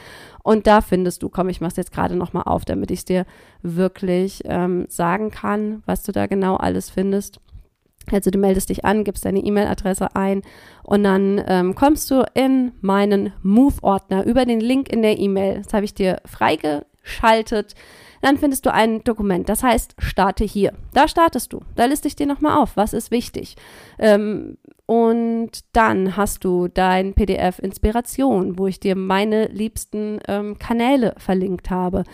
[0.42, 3.04] Und da findest du, komm, ich mache es jetzt gerade nochmal auf, damit ich es
[3.04, 3.26] dir
[3.62, 7.40] wirklich ähm, sagen kann, was du da genau alles findest.
[8.12, 10.42] Also du meldest dich an, gibst deine E-Mail-Adresse ein
[10.82, 15.62] und dann ähm, kommst du in meinen Move-Ordner über den Link in der E-Mail.
[15.62, 17.74] Das habe ich dir freigeschaltet.
[18.22, 20.72] Dann findest du ein Dokument, das heißt Starte hier.
[20.94, 21.60] Da startest du.
[21.74, 23.56] Da liste ich dir nochmal auf, was ist wichtig.
[23.98, 31.14] Ähm, und dann hast du dein PDF Inspiration, wo ich dir meine liebsten ähm, Kanäle
[31.18, 32.04] verlinkt habe.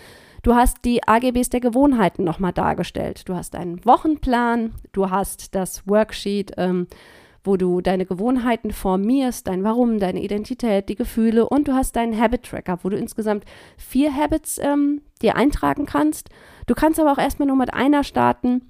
[0.43, 3.29] Du hast die AGBs der Gewohnheiten nochmal dargestellt.
[3.29, 6.87] Du hast einen Wochenplan, du hast das Worksheet, ähm,
[7.45, 12.19] wo du deine Gewohnheiten formierst, dein Warum, deine Identität, die Gefühle und du hast deinen
[12.19, 13.45] Habit Tracker, wo du insgesamt
[13.77, 16.29] vier Habits ähm, dir eintragen kannst.
[16.67, 18.69] Du kannst aber auch erstmal nur mit einer starten.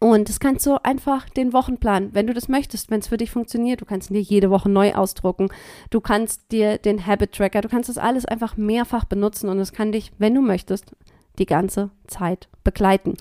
[0.00, 3.30] Und das kannst du einfach den Wochenplan, wenn du das möchtest, wenn es für dich
[3.30, 3.80] funktioniert.
[3.80, 5.48] Du kannst ihn dir jede Woche neu ausdrucken.
[5.90, 9.72] Du kannst dir den Habit Tracker, du kannst das alles einfach mehrfach benutzen und es
[9.72, 10.92] kann dich, wenn du möchtest,
[11.38, 13.14] die ganze Zeit begleiten.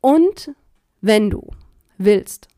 [0.00, 0.52] Und
[1.00, 1.50] wenn du
[1.98, 2.48] willst,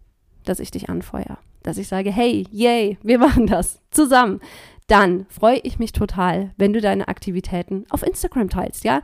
[0.45, 4.41] dass ich dich anfeuere, dass ich sage, hey, yay, wir machen das zusammen,
[4.87, 9.03] dann freue ich mich total, wenn du deine Aktivitäten auf Instagram teilst, ja?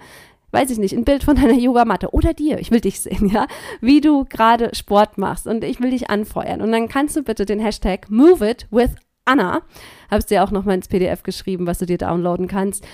[0.52, 3.46] Weiß ich nicht, ein Bild von deiner Yogamatte oder dir, ich will dich sehen, ja,
[3.80, 6.60] wie du gerade Sport machst und ich will dich anfeuern.
[6.60, 8.90] Und dann kannst du bitte den Hashtag Move It with
[9.24, 9.62] Anna,
[10.10, 12.84] hab's dir auch nochmal ins PDF geschrieben, was du dir downloaden kannst,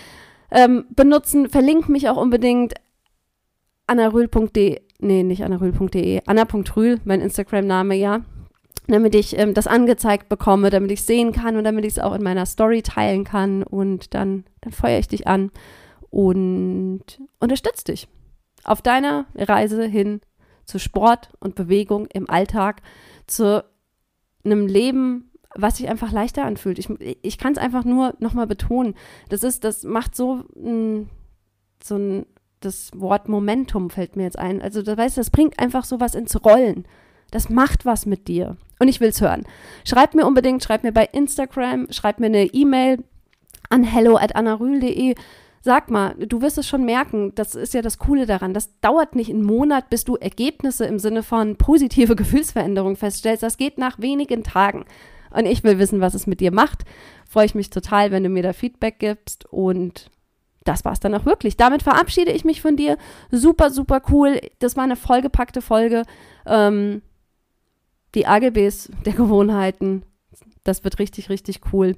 [0.51, 1.49] ähm, benutzen.
[1.49, 2.75] Verlink mich auch unbedingt
[3.87, 8.21] annarühl.de, nee, nicht annarühl.de, anna.rühl, mein Instagram-Name, ja,
[8.87, 12.15] damit ich ähm, das angezeigt bekomme, damit ich sehen kann und damit ich es auch
[12.15, 15.51] in meiner Story teilen kann und dann, dann feuere ich dich an
[16.11, 17.05] und
[17.41, 18.09] unterstütze dich
[18.65, 20.21] auf deiner Reise hin
[20.65, 22.83] zu Sport und Bewegung im Alltag,
[23.27, 23.65] zu
[24.45, 26.79] einem Leben, was sich einfach leichter anfühlt.
[26.79, 26.89] Ich,
[27.23, 28.95] ich kann es einfach nur nochmal betonen.
[29.29, 31.07] Das ist, das macht so, mh,
[31.83, 32.27] so ein
[32.61, 34.61] das Wort Momentum fällt mir jetzt ein.
[34.61, 36.87] Also, das weißt du, das bringt einfach sowas ins Rollen.
[37.31, 38.57] Das macht was mit dir.
[38.79, 39.45] Und ich will es hören.
[39.85, 43.05] Schreib mir unbedingt, schreib mir bei Instagram, schreib mir eine E-Mail
[43.69, 44.33] an hello at.
[45.61, 48.55] Sag mal, du wirst es schon merken, das ist ja das Coole daran.
[48.55, 53.43] Das dauert nicht einen Monat, bis du Ergebnisse im Sinne von positive Gefühlsveränderung feststellst.
[53.43, 54.85] Das geht nach wenigen Tagen.
[55.31, 56.85] Und ich will wissen, was es mit dir macht.
[57.29, 59.45] Freue ich mich total, wenn du mir da Feedback gibst.
[59.47, 60.11] Und
[60.65, 61.57] das war es dann auch wirklich.
[61.57, 62.97] Damit verabschiede ich mich von dir.
[63.31, 64.41] Super, super cool.
[64.59, 66.05] Das war eine vollgepackte Folge.
[66.47, 67.03] Ähm,
[68.15, 70.03] die AGBs der Gewohnheiten.
[70.65, 71.97] Das wird richtig, richtig cool.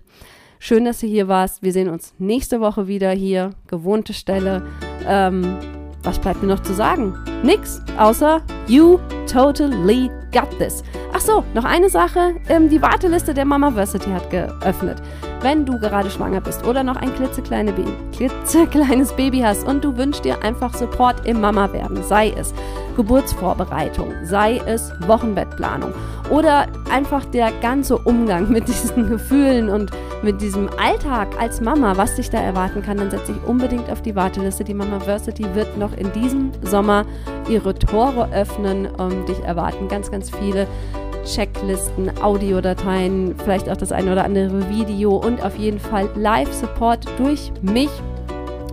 [0.62, 1.62] Schön, dass du hier warst.
[1.62, 3.52] Wir sehen uns nächste Woche wieder hier.
[3.66, 4.62] Gewohnte Stelle.
[5.08, 5.56] Ähm,
[6.02, 7.14] was bleibt mir noch zu sagen?
[7.42, 10.84] Nix, außer you totally got this.
[11.14, 12.34] Ach so, noch eine Sache.
[12.50, 15.00] Ähm, die Warteliste der Mamaversity hat geöffnet.
[15.42, 19.96] Wenn du gerade schwanger bist oder noch ein klitzekleine Baby, klitzekleines Baby hast und du
[19.96, 22.52] wünschst dir einfach Support im Mama werden, sei es
[22.96, 25.94] Geburtsvorbereitung, sei es Wochenbettplanung
[26.28, 29.90] oder einfach der ganze Umgang mit diesen Gefühlen und
[30.22, 34.02] mit diesem Alltag als Mama, was dich da erwarten kann, dann setze ich unbedingt auf
[34.02, 34.64] die Warteliste.
[34.64, 37.06] Die Mamaversity wird noch in diesem Sommer
[37.48, 40.66] ihre Tore öffnen und dich erwarten ganz, ganz viele
[41.24, 47.52] Checklisten, Audiodateien, vielleicht auch das eine oder andere Video und auf jeden Fall Live-Support durch
[47.62, 47.90] mich.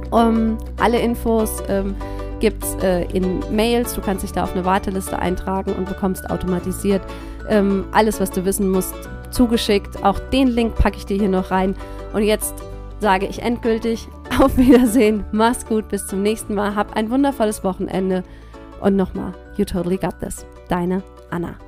[0.10, 1.96] Um, alle Infos ähm,
[2.40, 3.94] gibt es äh, in Mails.
[3.94, 7.02] Du kannst dich da auf eine Warteliste eintragen und bekommst automatisiert
[7.50, 8.96] ähm, alles, was du wissen musst,
[9.32, 10.04] zugeschickt.
[10.04, 11.76] Auch den Link packe ich dir hier noch rein.
[12.14, 12.54] Und jetzt
[13.00, 14.08] sage ich endgültig
[14.40, 15.26] auf Wiedersehen.
[15.32, 16.76] Mach's gut, bis zum nächsten Mal.
[16.76, 18.24] Hab ein wundervolles Wochenende.
[18.80, 20.46] Und nochmal, you totally got this.
[20.70, 21.67] Deine Anna.